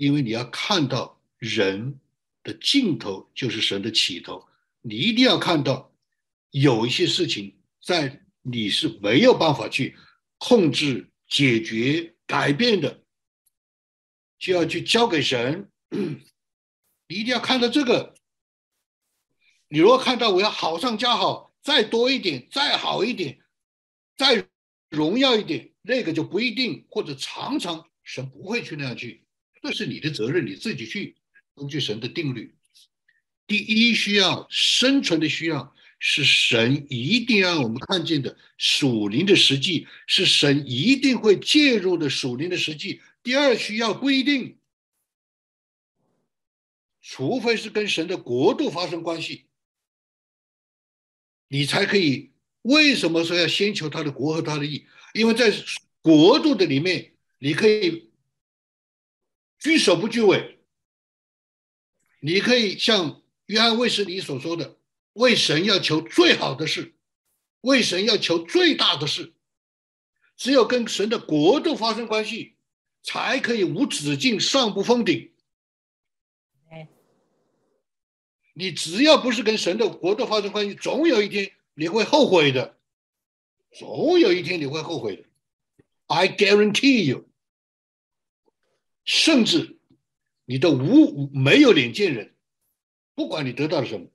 [0.00, 2.00] 因为你要看到人
[2.42, 4.48] 的尽头就是神的起头，
[4.80, 5.92] 你一定要看到
[6.52, 9.94] 有一些事情在你是没有办法去
[10.38, 13.02] 控制、解决、改变的，
[14.38, 15.70] 就要去交给神。
[15.90, 18.14] 你一定要看到这个。
[19.68, 23.38] 你如果看到我要好上加好，再多一点，再好一点，
[24.16, 24.48] 再
[24.88, 25.74] 荣耀一点。
[25.82, 29.26] 那个就不一定，或者常常神不会去那样去，
[29.62, 31.16] 这是你的责任，你自己去
[31.54, 32.54] 根据神的定律。
[33.46, 43.00] 第一需要生存的需要是神一定让我们看见的属灵的实际，是神一定会介入的属灵的实际。
[43.22, 44.56] 第二需要规定，
[47.02, 49.46] 除非是跟神的国度发生关系，
[51.48, 52.30] 你才可以。
[52.62, 54.84] 为什么说要先求他的国和他的义？
[55.14, 55.50] 因为在
[56.02, 58.09] 国度的里面，你可以
[59.60, 60.58] 居首不居尾，
[62.20, 64.78] 你可以像约翰卫斯理所说的，
[65.12, 66.94] 为神要求最好的事，
[67.60, 69.34] 为神要求最大的事，
[70.36, 72.56] 只有跟神的国度发生关系，
[73.02, 75.30] 才可以无止境上不封顶。
[78.54, 82.78] 你只要不是跟神的国度发生关系，总有一天你会后悔的。
[83.72, 85.24] 总有一天你会后悔的
[86.06, 87.29] ，I guarantee you。
[89.12, 89.76] 甚至
[90.44, 92.32] 你都无没有脸见人，
[93.16, 94.06] 不管你得到了什么，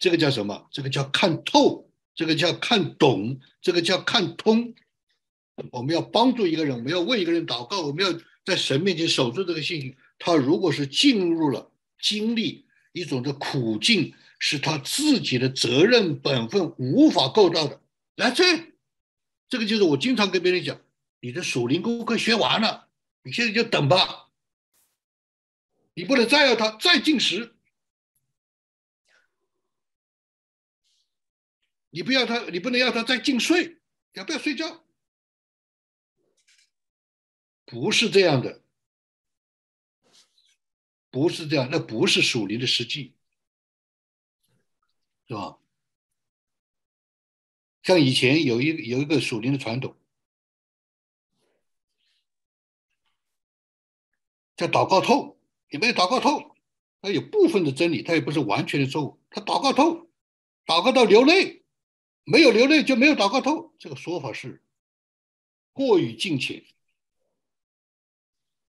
[0.00, 0.66] 这个叫什么？
[0.72, 4.74] 这个叫看透，这个叫看懂，这个叫看通。
[5.70, 8.12] 我们要帮助一个人，我们要为一个人祷告，我们要
[8.44, 9.96] 在神面前守住这个信心。
[10.18, 11.70] 他如果是进入了
[12.00, 14.12] 经历一种的苦境。
[14.44, 17.80] 是他自己的责任本分无法够到的。
[18.16, 18.71] 来，这
[19.52, 20.80] 这个就是我经常跟别人讲：
[21.20, 22.88] 你的属灵功课学完了，
[23.22, 24.30] 你现在就等吧。
[25.92, 27.54] 你不能再要他再进食，
[31.90, 33.78] 你不要他，你不能要他再进睡，
[34.14, 34.86] 要不要睡觉？
[37.66, 38.62] 不是这样的，
[41.10, 43.14] 不是这样，那不是属灵的实际。
[45.28, 45.58] 是吧？
[47.82, 49.96] 像以前有一有一个属灵的传统，
[54.56, 55.36] 叫祷告透，
[55.68, 56.54] 有没有祷告透？
[57.00, 59.18] 它有部分的真理，它也不是完全的错误。
[59.28, 60.08] 它祷告透，
[60.64, 61.64] 祷告到流泪，
[62.22, 63.74] 没有流泪就没有祷告透。
[63.80, 64.62] 这个说法是
[65.72, 66.64] 过于近浅，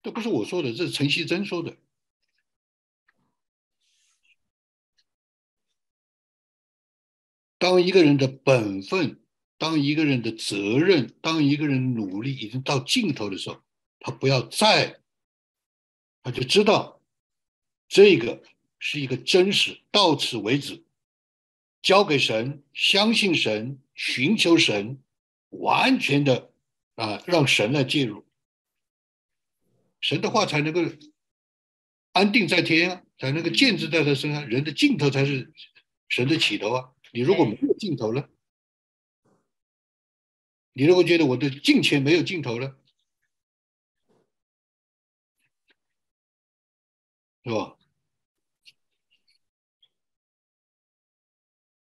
[0.01, 1.77] 这不是我说的，这是陈锡珍说的。
[7.63, 9.21] 当一个人的本分，
[9.57, 13.63] 当一个人的责任，当一个人努力已经到尽头的时候，
[14.01, 14.99] 他不要再，
[16.21, 17.01] 他就知道
[17.87, 18.43] 这个
[18.79, 20.83] 是一个真实，到此为止，
[21.81, 25.01] 交给神，相信神，寻求神，
[25.47, 26.51] 完全的
[26.95, 28.25] 啊，让神来介入，
[30.01, 30.81] 神的话才能够
[32.11, 35.53] 安定在天啊，才能够建制在他身上，人的尽头才是
[36.09, 36.89] 神的起头啊。
[37.15, 38.27] 你如果没有尽头了，
[40.73, 42.75] 你如果觉得我的金钱没有尽头了，
[47.43, 47.77] 是吧？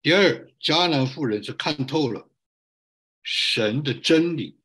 [0.01, 2.30] 第二，迦南妇人是看透了
[3.24, 4.59] 神的真理，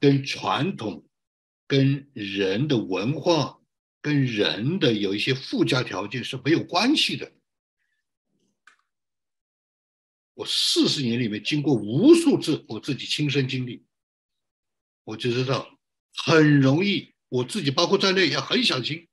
[0.00, 1.06] 跟传统、
[1.66, 3.60] 跟人的文化、
[4.00, 7.30] 跟人的有一些附加条件是没有关系的。
[10.38, 13.82] 我四十年里面经过无数次我自己亲身经历，
[15.02, 15.68] 我就知道
[16.14, 19.08] 很容易，我自己包括在内也很小心。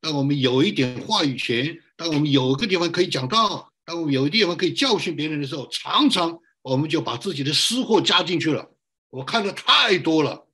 [0.00, 8.74] 当我们有一点话语权，当我们有个地方可以讲道，当我们有个地方可以教训别人的时候，常常我们就把自己的私货加进去了。
[9.10, 10.48] 我看的太多了，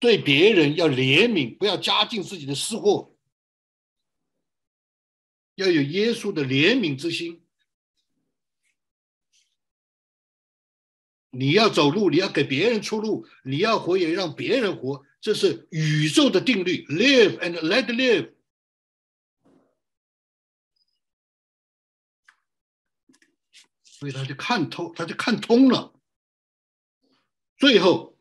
[0.00, 3.09] 对别人要怜悯，不要加进自己的私货。
[5.60, 7.42] 要有耶稣的怜悯之心。
[11.32, 16.84] 你要走路你要给别人出路你要活也让别人活这是宇宙的定律。
[16.86, 18.32] Live and let live
[23.84, 25.92] 所以他就看透他就看通了。
[27.58, 28.18] 最后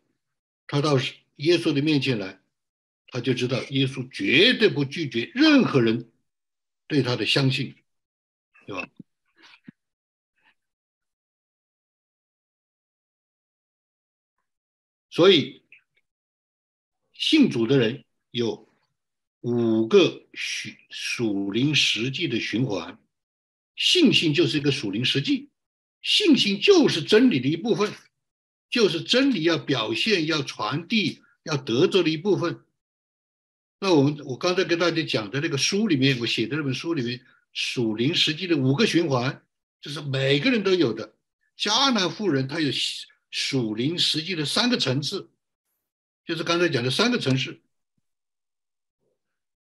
[0.68, 0.98] 他到
[1.38, 2.42] 耶稣的面前来
[3.08, 6.12] 他就知道耶稣绝对不拒绝任何人
[6.90, 7.76] 对他的相信，
[8.66, 8.90] 对吧？
[15.10, 15.64] 所以，
[17.14, 18.68] 信主的人有
[19.42, 23.00] 五个属属灵实际的循环，
[23.76, 25.50] 信心就是一个属灵实际，
[26.02, 27.94] 信心就是真理的一部分。
[28.72, 32.64] 就是真理要表现、要传递、要得着的一部分。
[33.80, 37.22] 那我们我刚才跟大家讲的那个书里面，我写的那本书里面，
[37.54, 39.44] 属灵实际的五个循环，
[39.82, 41.16] 就是每个人都有的。
[41.58, 42.72] 迦南妇人她有
[43.32, 45.30] 属灵实际的三个层次，
[46.26, 47.62] 就是刚才讲的三个层次。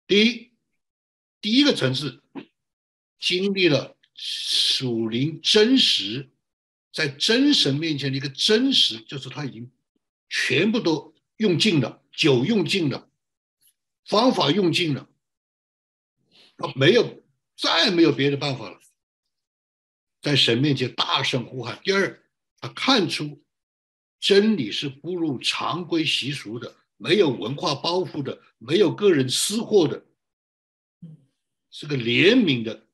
[0.05, 0.51] 第一，
[1.41, 2.21] 第一个层次
[3.19, 6.29] 经历了属灵真实。
[6.91, 9.71] 在真神面前的一个真实，就是他已经
[10.29, 13.09] 全部都用尽了，酒用尽了，
[14.05, 15.09] 方法用尽了，
[16.57, 17.23] 他没有
[17.57, 18.79] 再没有别的办法了，
[20.21, 21.79] 在神面前大声呼喊。
[21.83, 22.23] 第二，
[22.59, 23.43] 他看出
[24.19, 30.05] 真理是不入常规习俗的，没有文化包袱的，没有个人私货的，
[31.69, 32.87] 是个怜悯的，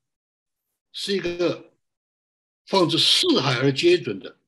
[0.92, 1.68] 是一个。
[2.66, 4.38] 放之四海而皆准的，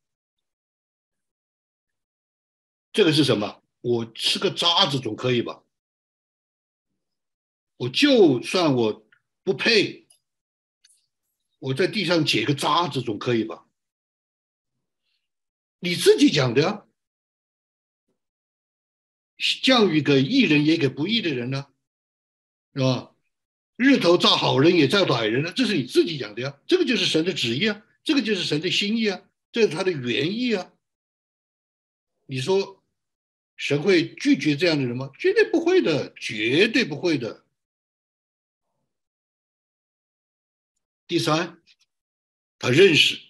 [2.92, 3.60] 这个是什么？
[3.80, 5.60] 我吃个渣子总可以吧？
[7.76, 9.06] 我就算我
[9.42, 10.06] 不配，
[11.58, 13.66] 我在地上捡个渣子总可以吧？
[15.80, 16.84] 你自己讲的呀，
[19.62, 21.66] 降雨给义人也给不义的人呢，
[22.74, 23.14] 是吧？
[23.76, 27.82] 日头照好人也照歹人呢，这是你自己讲的呀，这个就是神的旨意啊。
[28.04, 30.72] 这个就是神的心意啊，这是他的原意啊。
[32.26, 32.84] 你说
[33.56, 35.10] 神会拒绝这样的人吗？
[35.18, 37.41] 绝对不会的，绝对不会的。
[41.12, 41.58] 第三，
[42.58, 43.20] 他认识，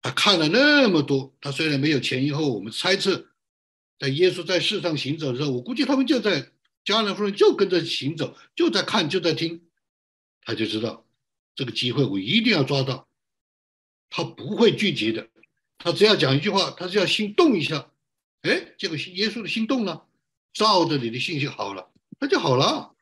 [0.00, 3.26] 他看了那么多，他虽然没有前因后果，我们猜测，
[3.98, 6.52] 在耶稣在世上行走的时候，我估计他们就在
[6.84, 9.66] 迦南夫人就跟着行走，就在看，就在听，
[10.42, 11.04] 他就知道
[11.56, 13.08] 这个机会我一定要抓到。
[14.08, 15.28] 他不会拒绝的，
[15.78, 17.90] 他只要讲一句话，他只要心动一下，
[18.42, 20.06] 哎，这个耶稣的心动了，
[20.52, 21.90] 照着你的信息好了，
[22.20, 22.94] 那就好了，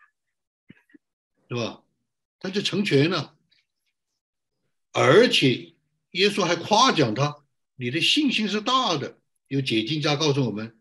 [1.51, 1.83] 是吧？
[2.39, 3.37] 他就成全了，
[4.93, 5.75] 而且
[6.13, 7.45] 耶稣还夸奖他，
[7.77, 9.19] 你的信心是大的。
[9.47, 10.81] 有解经家告诉我们，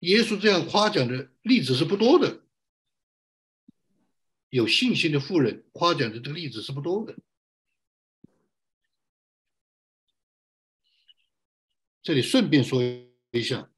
[0.00, 2.42] 耶稣这样夸奖的例子是不多的，
[4.50, 7.16] 有信心的富人夸奖的这个例子是不多的。
[12.02, 12.82] 这里顺便说
[13.30, 13.70] 一下，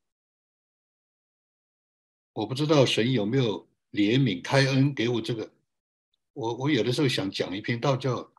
[2.32, 5.52] 我不知道神有没有怜悯开恩给我这个，
[6.32, 8.32] 我我有的时候想讲一篇道叫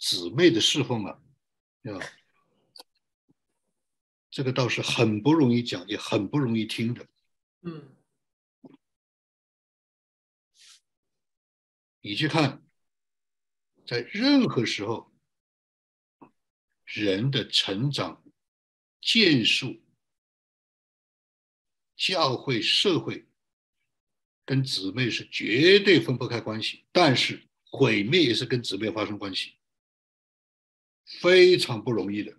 [0.00, 1.22] 姊妹的侍奉啊，
[1.84, 2.00] 啊，
[4.30, 7.06] 这个倒是很不容易讲，也很不容易听的。
[7.60, 7.94] 嗯，
[12.00, 12.64] 你去看，
[13.86, 15.12] 在任何时候，
[16.84, 18.24] 人的成长。
[19.02, 19.82] 建树、
[21.96, 23.26] 教会、社会
[24.44, 29.54] 跟姊妹是绝对分不开关系，但是毁灭也是跟姊妹发生关系，
[31.20, 32.34] 非常不容易的。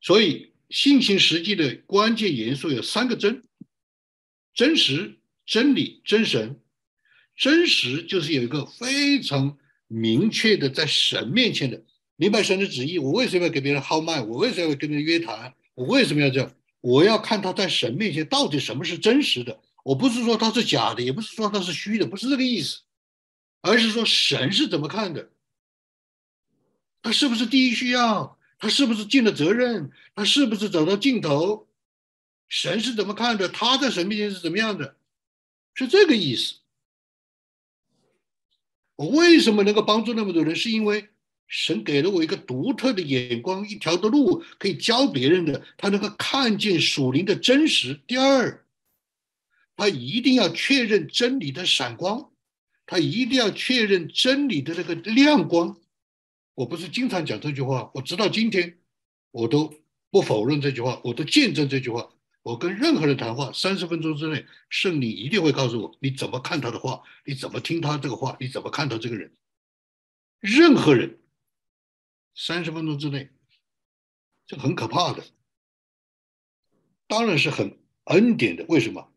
[0.00, 3.42] 所以信心实际的关键元素有三个真：
[4.52, 6.60] 真实、真理、真神。
[7.36, 11.82] 真实就是有一个非常明确的在神面前的
[12.16, 12.98] 明白神的旨意。
[12.98, 14.20] 我为什么要给别人号脉？
[14.20, 15.54] 我为什么要跟人约谈？
[15.74, 16.54] 我为什么要这样？
[16.80, 19.58] 我要看他在神面前到底什么是真实的。
[19.84, 22.80] 我不是说他是假的，也不是说他是虚的，不是这个意思，
[23.60, 25.30] 而是说神是怎么看的？
[27.02, 28.36] 他是不是第一需要？
[28.58, 29.92] 他是不是尽了责任？
[30.14, 31.68] 他是不是走到尽头？
[32.48, 33.48] 神是怎么看的？
[33.48, 34.96] 他在神面前是怎么样的？
[35.74, 36.56] 是这个意思。
[38.96, 40.56] 我为什么能够帮助那么多人？
[40.56, 41.10] 是因为
[41.46, 45.62] 神给了我一个独特的眼光，一条的路可以教别人的。
[45.76, 48.00] 他能够看见属灵的真实。
[48.06, 48.63] 第二，
[49.76, 52.32] 他一定要确认真理的闪光，
[52.86, 55.78] 他一定要确认真理的那个亮光。
[56.54, 58.78] 我不是经常讲这句话，我直到今天
[59.30, 59.74] 我都
[60.10, 62.10] 不否认这句话，我都见证这句话。
[62.42, 69.32] 我跟任何人谈话，三十分钟之内，圣灵一定会告诉我你怎么看他的话，你怎么听他这个话，你怎么看到这个人。
[70.40, 71.18] 任何人，
[72.34, 73.30] 三十分钟之内，
[74.46, 75.24] 这很可怕的。
[77.06, 79.10] 当然是很恩典的，为什么？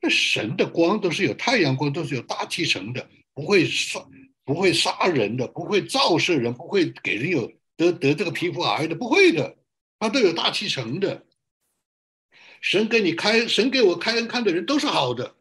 [0.00, 4.06] 那神的光都是有太阳光，都是有大气层的，不会杀，
[4.44, 9.56] 不会杀人的，不会照射人，不会给人有得得这个皮肤癌的，不会的，
[9.98, 11.24] 它都有大气层的。
[12.60, 15.36] 神给你开，神给我开恩看的人都是好的，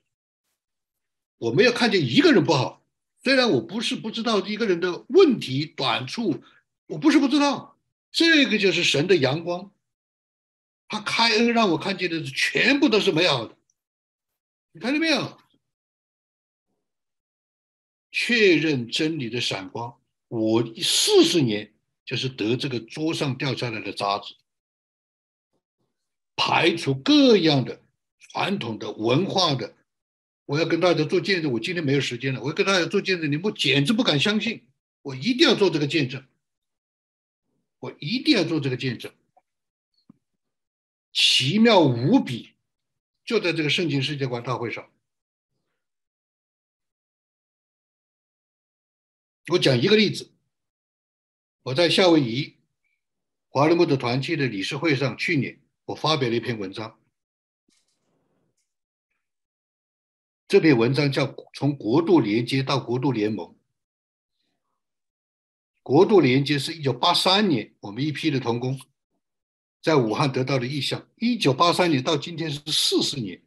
[1.38, 2.84] 我没有看见一个人不好。
[3.24, 6.44] 虽然我不是不知道一个人的问题短处，
[6.88, 7.78] 我不是不知道，
[8.12, 9.72] 这个就是神的阳光。
[10.88, 13.57] 他开恩让我看见的是全部都是美好的，
[14.78, 15.40] 你看见没有？
[18.12, 21.74] 确认真理的闪光，我四十年
[22.06, 24.36] 就是得这个桌上掉下来的渣子，
[26.36, 27.82] 排除各样的
[28.20, 29.76] 传统的文化的，
[30.46, 31.52] 我要跟大家做见证。
[31.52, 34.64] 我今天没有时间了，我要跟大家做见证，你们简直不敢相信，
[35.02, 36.24] 我一定要做这个见证，
[37.80, 39.12] 我一定要做这个见证。
[41.12, 42.52] 奇妙无比，
[43.28, 44.90] 就在这个圣经世界观大会上。
[49.52, 50.32] 我讲一个例子，
[51.64, 52.58] 我在夏威夷
[53.50, 56.98] 华人木的团契的理事会上，去年我发表了一篇文章。
[60.48, 63.48] 这篇文章叫《从国度连接到国度联盟》。
[65.84, 68.80] 国度连接是一九八三年我们一批的同工。
[69.88, 73.42] 在武汉得到的意向，一九八三年到今天是四十年，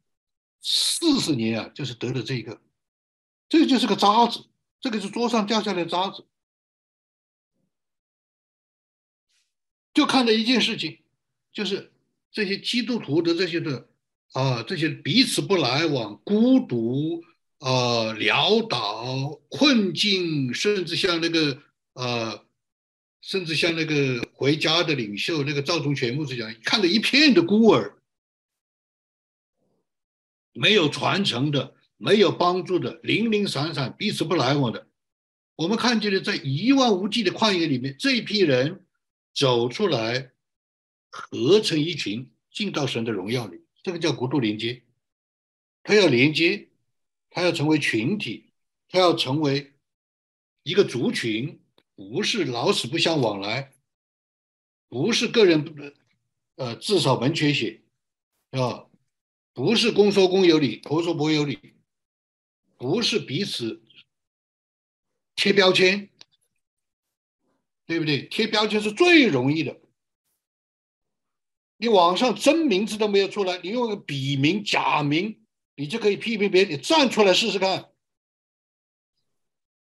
[0.62, 2.58] 四十年啊，就是得了这个，
[3.46, 4.46] 这就是个渣子，
[4.80, 6.24] 这个是桌上掉下来的渣子。
[9.92, 11.00] 就看到一件事情，
[11.52, 11.92] 就是
[12.32, 13.86] 这些基督徒的这些的
[14.32, 17.22] 啊，这些彼此不来往、孤独
[17.58, 21.62] 啊、潦倒、困境，甚至像那个
[21.92, 22.46] 呃。
[23.20, 28.00] 甚至像那个回家的领袖，那个赵忠全牧师讲，看到一片的孤儿，
[30.52, 34.88] 没有传承的，没有帮助的，零零散散，彼此不来往的。
[35.56, 38.86] 我们看见了，在一望无际的旷野里面，这一批人
[39.34, 40.32] 走出来，
[41.10, 43.60] 合成一群，进到神的荣耀里。
[43.82, 44.82] 这个叫国度连接。
[45.82, 46.68] 他要连接，
[47.28, 48.52] 他要成为群体，
[48.88, 49.74] 他要成为
[50.62, 51.59] 一个族群。
[52.00, 53.74] 不是老死不相往来，
[54.88, 55.94] 不是个人
[56.56, 57.82] 呃自扫门前雪，
[58.52, 58.88] 是吧？
[59.52, 61.74] 不是公说公有理，婆说婆有理，
[62.78, 63.82] 不是彼此
[65.34, 66.08] 贴标签，
[67.84, 68.22] 对不对？
[68.28, 69.78] 贴标签是最容易的。
[71.76, 75.44] 你网上真名字都没有出来，你用个笔名、假名，
[75.76, 76.72] 你就可以批评别人。
[76.72, 77.92] 你站出来试试看，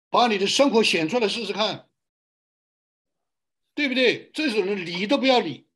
[0.08, 1.88] 把你的生活显出来试试看。
[3.74, 4.30] 对不对？
[4.34, 5.66] 这种人理都不要理，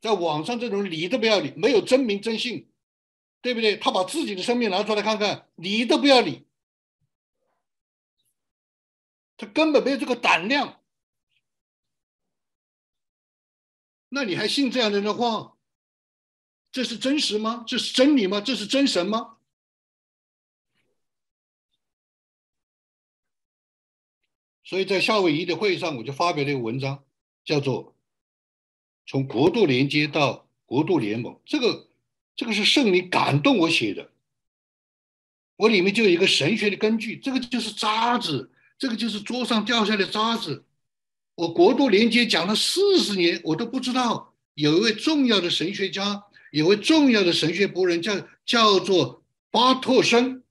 [0.00, 2.68] 在网上这种理都不要理，没有真名真姓，
[3.40, 3.76] 对不对？
[3.76, 6.46] 他把自己的生命拿出来看看，理都不要理，
[9.36, 10.80] 他根本没有这个胆量。
[14.10, 15.56] 那你还信这样的人的话？
[16.70, 17.64] 这是真实吗？
[17.66, 18.40] 这是真理吗？
[18.40, 19.38] 这是真神吗？
[24.72, 27.04] 所以在夏威夷的会上，我就发表了一个文章，
[27.44, 27.84] 叫做
[29.06, 31.34] 《从国度连接到国度联盟》。
[31.44, 31.88] 这个，
[32.34, 34.10] 这个是圣灵感动我写的。
[35.56, 40.64] 我里面就有一个神学的根据，这个就是渣子，这个就是桌上掉下来的渣子。
[41.34, 50.42] 我国度连接讲了四十年，我都不知道有一位重要的神学家，有位重要的神学博人叫叫做巴特森。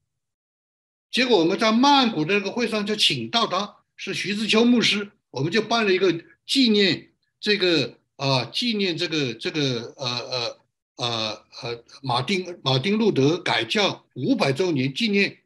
[1.09, 3.77] 结果我们在曼谷的那个会上就请到他。
[4.03, 6.11] 是徐志秋牧师，我们就办了一个
[6.43, 10.57] 纪念这个啊，纪念这个这个呃呃
[10.95, 15.37] 呃呃马丁马丁路德改教五百周年纪念，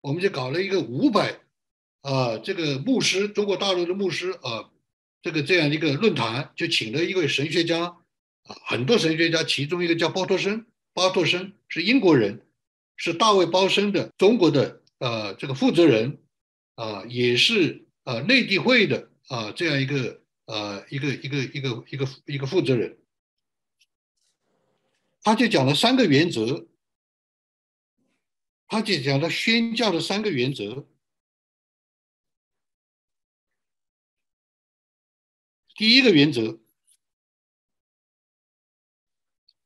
[0.00, 1.40] 我们就搞了一个五百
[2.02, 4.70] 啊这个牧师中国大陆的牧师啊
[5.20, 7.80] 这个这样一个论坛，就请了一位神学家
[8.44, 12.46] 啊很多神学家，其中一个叫包托森，巴托森是英国人，
[12.96, 16.18] 是大卫包森的中国的呃这个负责人。
[16.76, 22.96] 啊，也是啊，内地会的啊，这样一个呃，一个一个一个一个一个负责人，
[25.22, 26.68] 他就讲了三个原则，
[28.68, 30.86] 他就讲了宣教的三个原则。
[35.74, 36.58] 第一个原则，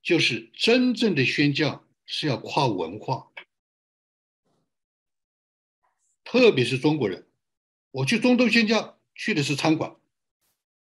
[0.02, 3.29] 就是真正的宣教是要跨文化，
[6.30, 7.26] 特别是中国人。
[7.90, 9.96] 我去中东宣教去的是餐馆，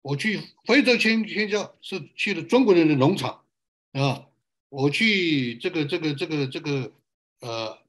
[0.02, 3.46] 我去非洲宣宣教是去了中国人的农场，
[3.94, 4.28] 啊，
[4.68, 6.94] 我去这个这个这个这个
[7.40, 7.80] 呃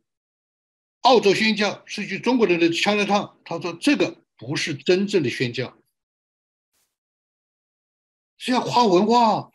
[1.01, 5.77] 澳洲宣教是去中国人的枪 n 烫，他说这个不是真正的宣教，
[8.39, 9.51] 是要跨文化。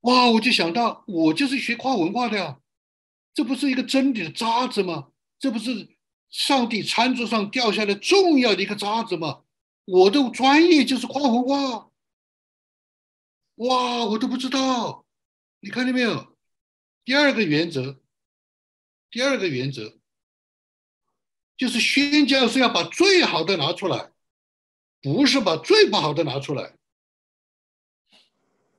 [0.00, 0.30] 哇！
[0.30, 2.60] 我就想到，我就是学跨文化的呀，
[3.34, 5.12] 这不是一个真理的渣子吗？
[5.46, 5.96] 这不是
[6.28, 9.44] 上帝餐桌上掉下来重要的一个渣子吗？
[9.84, 11.92] 我的专业就是跨文化。
[13.54, 14.04] 哇！
[14.06, 15.06] 我都不知道，
[15.60, 16.36] 你看见没有？
[17.04, 18.00] 第二个原则，
[19.08, 19.96] 第二个原则
[21.56, 24.10] 就是宣教是要把最好的拿出来，
[25.00, 26.74] 不是把最不好的拿出来。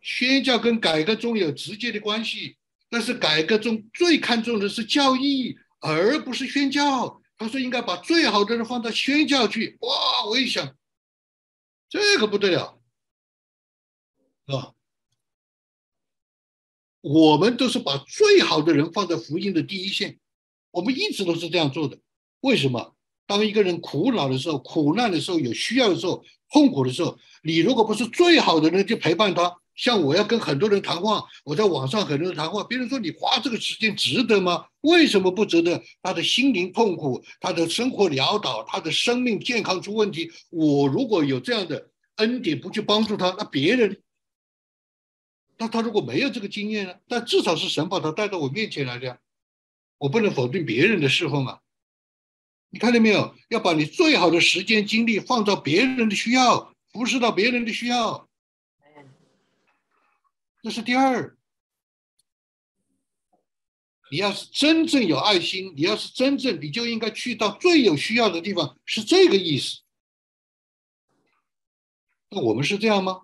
[0.02, 2.58] 宣教跟改革中有直接的关系，
[2.90, 7.22] 但是改革中最看重的是教义，而不是宣教。
[7.38, 9.78] 他说应该把最好的人放到宣教去。
[9.82, 10.76] 哇，我一想，
[11.88, 12.80] 这个不得了，
[14.48, 14.74] 啊，
[17.02, 20.20] 我们都是把最好的人放在福音的第一线，
[20.72, 22.00] 我们一直都是这样做的。
[22.40, 22.96] 为什么？
[23.28, 29.60] 当一个人苦恼的时候、苦难的时候、有需要的时候、痛苦的时候，你如果不是最好的人，就陪伴他。
[29.78, 34.66] 像我要跟很多人谈话，我在网上很多人谈话，别人说你花这个时间值得吗？
[34.82, 35.82] 为什么不值得？
[36.02, 40.32] 他的心灵痛苦，他的生活潦倒，他的生命健康出问题。
[40.50, 44.02] 我如果有这样的恩典，不去帮助他，那别人，
[45.60, 46.96] 那他如果没有这个经验呢？
[47.08, 49.20] 但至少是神把他带到我面前来的呀，
[50.00, 51.60] 我不能否定别人的侍奉啊。
[52.72, 53.36] 你看到没有？
[53.50, 58.27] 要把你最好的时间精力放到别人的需要，服侍到别人的需要。
[60.68, 61.38] 这是第二，
[64.12, 69.80] 你要是真正有爱心，你要是真正，你就应该去到最有需要的地方，是这个意思。
[72.32, 73.22] 那我们是这样吗？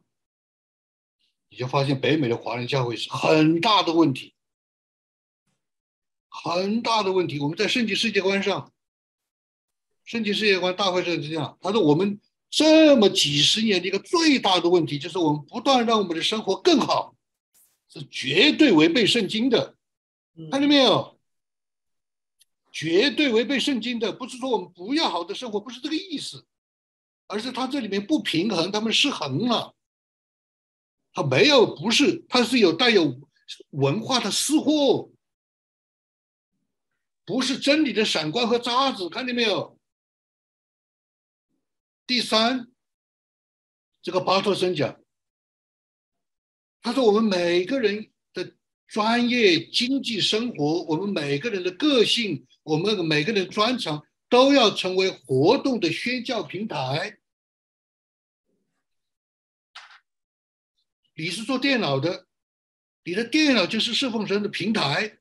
[1.49, 4.33] 你就发现北美的华人教会是很大的问题，
[6.29, 7.39] 很大的问题。
[7.39, 8.71] 我们在圣经世界观上，
[10.05, 17.12] 圣经世界观大会上是这样，他说我们这么几十年的一个最大的问题，就是我们不断让我们的生活更好。
[17.99, 19.75] 是绝对违背圣经的，
[20.49, 21.19] 看到没有？
[22.71, 26.43] 绝对违背圣经的，不是说我们不要好的生活，不是这个意思，
[27.27, 29.75] 而是它这里面不平衡，他们失衡了。
[31.11, 33.21] 它没有，不是，它是有带有
[33.69, 35.11] 文化的私货，
[37.23, 39.77] 不是真理的闪光和渣子，看见没有？
[42.07, 42.71] 第三，
[44.01, 45.02] 这个巴托森讲。
[46.83, 48.55] 他说：“我们每个人的
[48.87, 57.19] 专业、经济、生活，我们每个人的个性，我们每个人的专长，都要成为活动的宣教平台。
[61.15, 62.27] 你是做电脑的，
[63.05, 65.19] 你的电脑就是侍奉神的平台。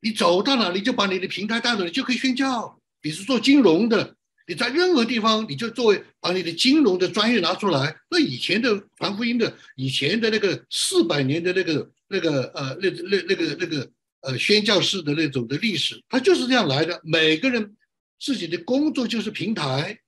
[0.00, 2.78] 你走到哪里，就把你的平台带走，你就可以宣教。
[3.00, 4.16] 你是做金融的。”
[4.48, 7.94] 你在任何地方，你就作为把你的金融的专业拿出来。
[8.10, 13.90] 那以前的传福音的，以前的那个四百年的那个那个呃那那那个那个
[14.22, 16.98] 呃宣教士的那种的历史，它就是这样来的。
[17.04, 17.76] 每个人
[18.18, 20.00] 自己的工作就是平台，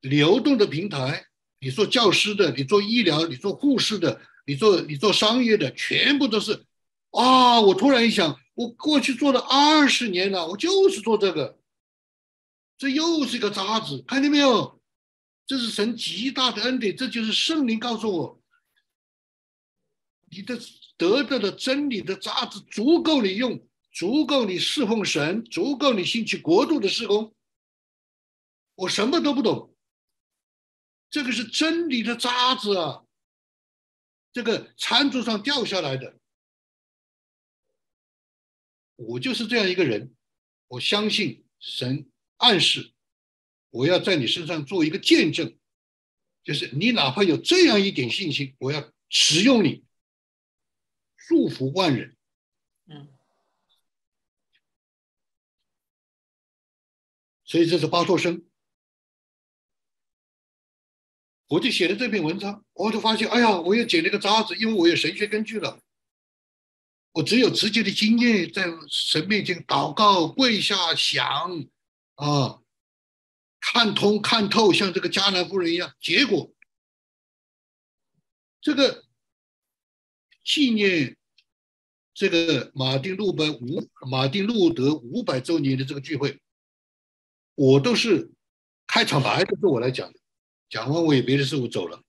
[0.00, 1.26] 流动的平台。
[1.60, 6.64] 你做教师的，你做医疗，你做护士的，你做你做商业的，全部都是。
[7.10, 7.60] 啊！
[7.60, 11.55] 我突然一想，我过去做了二十年了，我就是做这个。
[12.78, 14.80] 这又是一个渣子，看见没有？
[15.46, 18.42] 这是神极大的恩典，这就是圣灵告诉我，
[20.28, 20.58] 你的
[20.96, 27.32] 得到的真理的渣子足够你用，足够你侍奉神，足够你兴起国度的施工。
[28.74, 29.72] 我什么都不懂，
[31.08, 33.04] 这个是真理的渣子啊，
[34.32, 36.18] 这个餐桌上掉下来的。
[38.96, 40.12] 我就是这样一个人，
[40.66, 42.10] 我相信神。
[42.36, 42.92] 暗示
[43.70, 45.58] 我要在你身上做一个见证，
[46.44, 49.84] 就是你哪怕有这样一点信心，我要使用你，
[51.16, 52.16] 祝福万人。
[52.86, 53.08] 嗯，
[57.44, 58.46] 所以这是巴托生，
[61.48, 65.82] 我就写了这篇文章，我就发现，哎呀，我又捡了个渣子，因为我有神学根据了，
[67.12, 71.68] 我只有直接的经验，在神面前祷告、跪下、想。
[72.16, 72.60] 啊，
[73.60, 75.94] 看通看透，像这个迦南夫人一样。
[76.00, 76.52] 结果，
[78.60, 79.04] 这个
[80.42, 81.16] 纪念
[82.12, 86.40] 这个马丁路本五马丁路德五百周年的这个聚会，
[87.54, 88.32] 我都是
[88.86, 90.18] 开场白都是我来讲的，
[90.68, 92.02] 讲完我也别的事我走了。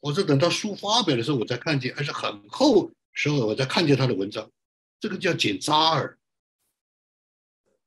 [0.00, 4.50] 我是等到书发表的时候我才看见，还是很后时候我才看见他的文章，
[4.98, 6.18] 这个叫简扎尔。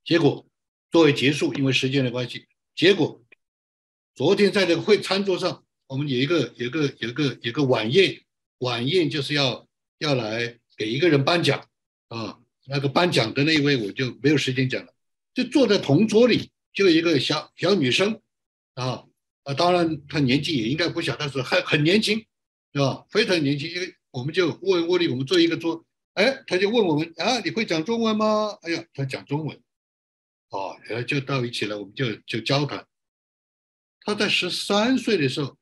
[0.05, 0.47] 结果
[0.95, 3.21] 作为结束，因为时间的关系，结果
[4.15, 8.21] 昨天在这个会餐桌上，我们有一个有一个有一个有个晚宴，
[8.59, 9.67] 晚宴就是要
[9.97, 11.67] 要来给一个人颁奖
[12.07, 14.93] 啊，那个颁奖的那一位我就没有时间讲了，
[15.33, 18.21] 就坐在同桌里，就一个小小女生
[18.75, 19.03] 啊
[19.43, 22.25] 啊，当然她年纪也应该不小，但是还很年轻，
[22.71, 23.05] 是吧？
[23.09, 28.57] 非常年轻，因为我们就窝窝里我们坐一个桌，哎，他就问我们啊，你会讲中文吗？
[28.61, 29.59] 哎呀，他讲中文。
[30.55, 32.87] 哦，然后就到一起了，我们就就交谈。
[33.99, 35.57] 他在十三岁的时候，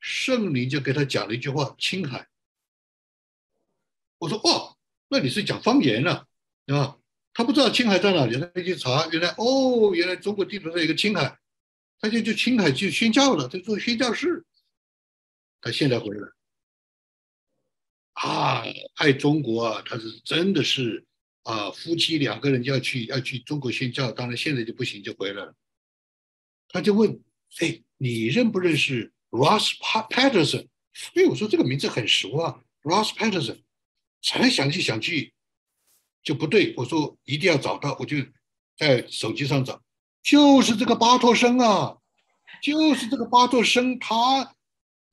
[0.00, 2.26] 圣灵就给他讲了一句话：“青海。”
[4.18, 4.76] 我说：“哦，
[5.08, 6.26] 那你是讲方言了，
[6.66, 6.98] 对吧？”
[7.32, 11.38] 他不知道青海在哪里，他去查，原来哦，原来中国地图上有个青海，
[12.00, 14.44] 他就去青海去宣教了，他做宣教士。
[15.60, 16.28] 他现在回来，
[18.14, 21.06] 啊，爱中国啊，他是真的是。
[21.44, 25.54] 啊，夫妻两个人要去要去中国宣教，当然现在就不行，就回来了。
[26.68, 27.18] 他就问
[27.60, 29.78] ：“哎，你认不认识 Ross
[30.10, 30.66] Patterson？”
[31.14, 33.60] 哎，我说这个名字很熟啊，Ross Patterson。
[34.26, 35.34] 才想去想去，
[36.22, 36.72] 就不对。
[36.78, 38.16] 我说一定要找到，我就
[38.74, 39.82] 在手机上找，
[40.22, 41.98] 就是这个巴托生啊，
[42.62, 44.56] 就是这个巴托生，他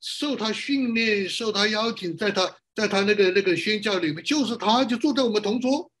[0.00, 5.91] 受他训练，受他邀请，在他在他那个那个宣教里面，就是他，就坐在我们同桌。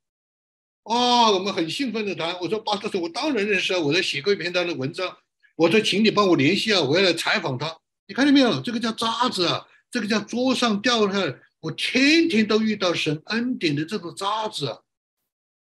[0.84, 2.38] 啊，我们很兴奋的谈。
[2.40, 5.16] 我说巴特说，我当然认识啊，我在写过一篇他的文章。
[5.54, 7.78] 我说，请你帮我联系啊，我要来采访他。
[8.06, 8.60] 你看见没有？
[8.60, 11.38] 这个叫渣子啊，这个叫桌上掉下来。
[11.60, 14.82] 我天天都遇到神恩典的这种渣子啊，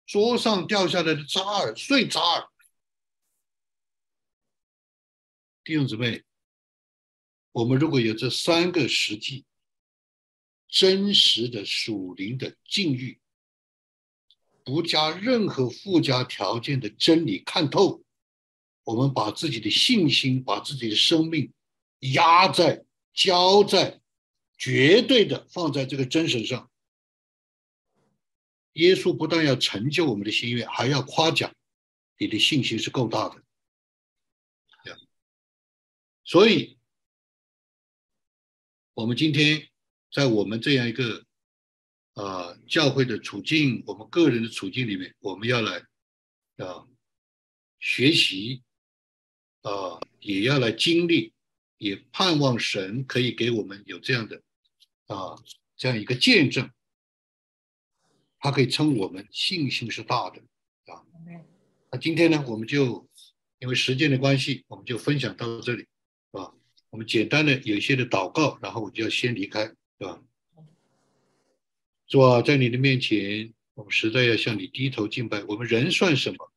[0.06, 2.50] 桌上掉下来的渣儿，碎渣儿。
[5.64, 6.24] 弟兄姊妹，
[7.54, 9.46] 我们如果有这三个实际、
[10.68, 13.20] 真实的属灵的境遇。
[14.66, 18.04] 不加任何附加条件的真理看透，
[18.84, 21.54] 我们把自己的信心、把自己的生命
[22.00, 22.84] 压在、
[23.14, 24.02] 交在
[24.58, 26.72] 绝对的放在这个真神上。
[28.74, 31.54] 耶稣不但要成就我们的心愿，还要夸奖
[32.18, 33.44] 你的信心是够大的。
[36.24, 36.80] 所以，
[38.96, 39.68] 我们今天
[40.12, 41.24] 在我们这样一个。
[42.16, 45.80] 啊，教会的处境，我们个人的处境里面，我们要来
[46.58, 46.88] 啊
[47.80, 48.64] 学习，
[49.62, 51.34] 啊也要来经历，
[51.78, 54.42] 也盼望神可以给我们有这样的
[55.08, 55.36] 啊
[55.76, 56.72] 这样一个见证，
[58.40, 60.42] 他可以称我们信心是大的
[60.86, 61.04] 啊。
[61.92, 63.10] 那今天呢，我们就
[63.60, 65.86] 因为时间的关系，我们就分享到这里，
[66.32, 66.54] 啊，
[66.92, 69.66] 我们简单的有一些的祷告，然后我就要先离开，
[69.98, 70.22] 对吧？
[72.08, 75.44] 主啊，在你的面前，我们实在要向你低头敬拜。
[75.46, 76.52] 我们人算什么？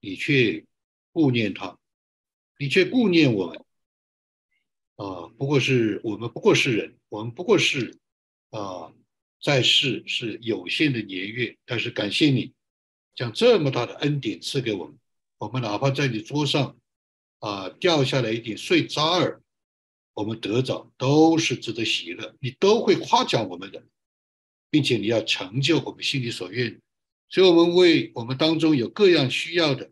[0.00, 0.64] 你却
[1.12, 1.78] 顾念他，
[2.58, 3.64] 你却顾念我们。
[4.96, 7.98] 啊，不过是我们不过是人，我们不过是
[8.50, 8.92] 啊，
[9.40, 12.52] 在世是有限的年月，但是感谢你
[13.14, 14.98] 将这么大的恩典赐给我们。
[15.38, 16.76] 我们哪怕在你桌上
[17.38, 19.40] 啊掉下来一点碎渣儿，
[20.14, 23.84] 我们得着都是值得喜乐，你都会夸奖我们的。
[24.70, 26.80] 并且你要成就我们心里所愿，
[27.28, 29.90] 所以我们为我们当中有各样需要的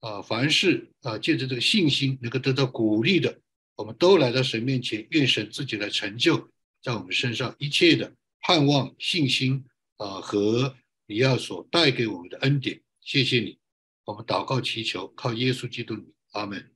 [0.00, 3.40] 啊，凡事啊，借着这个信心能够得到鼓励的，
[3.76, 6.48] 我们都来到神面前，愿神自己来成就
[6.82, 9.64] 在我们身上一切的盼望、信心
[9.98, 10.74] 啊和
[11.06, 12.80] 你要所带给我们的恩典。
[13.00, 13.58] 谢谢你，
[14.04, 15.96] 我们祷告祈求，靠耶稣基督，
[16.32, 16.71] 阿门。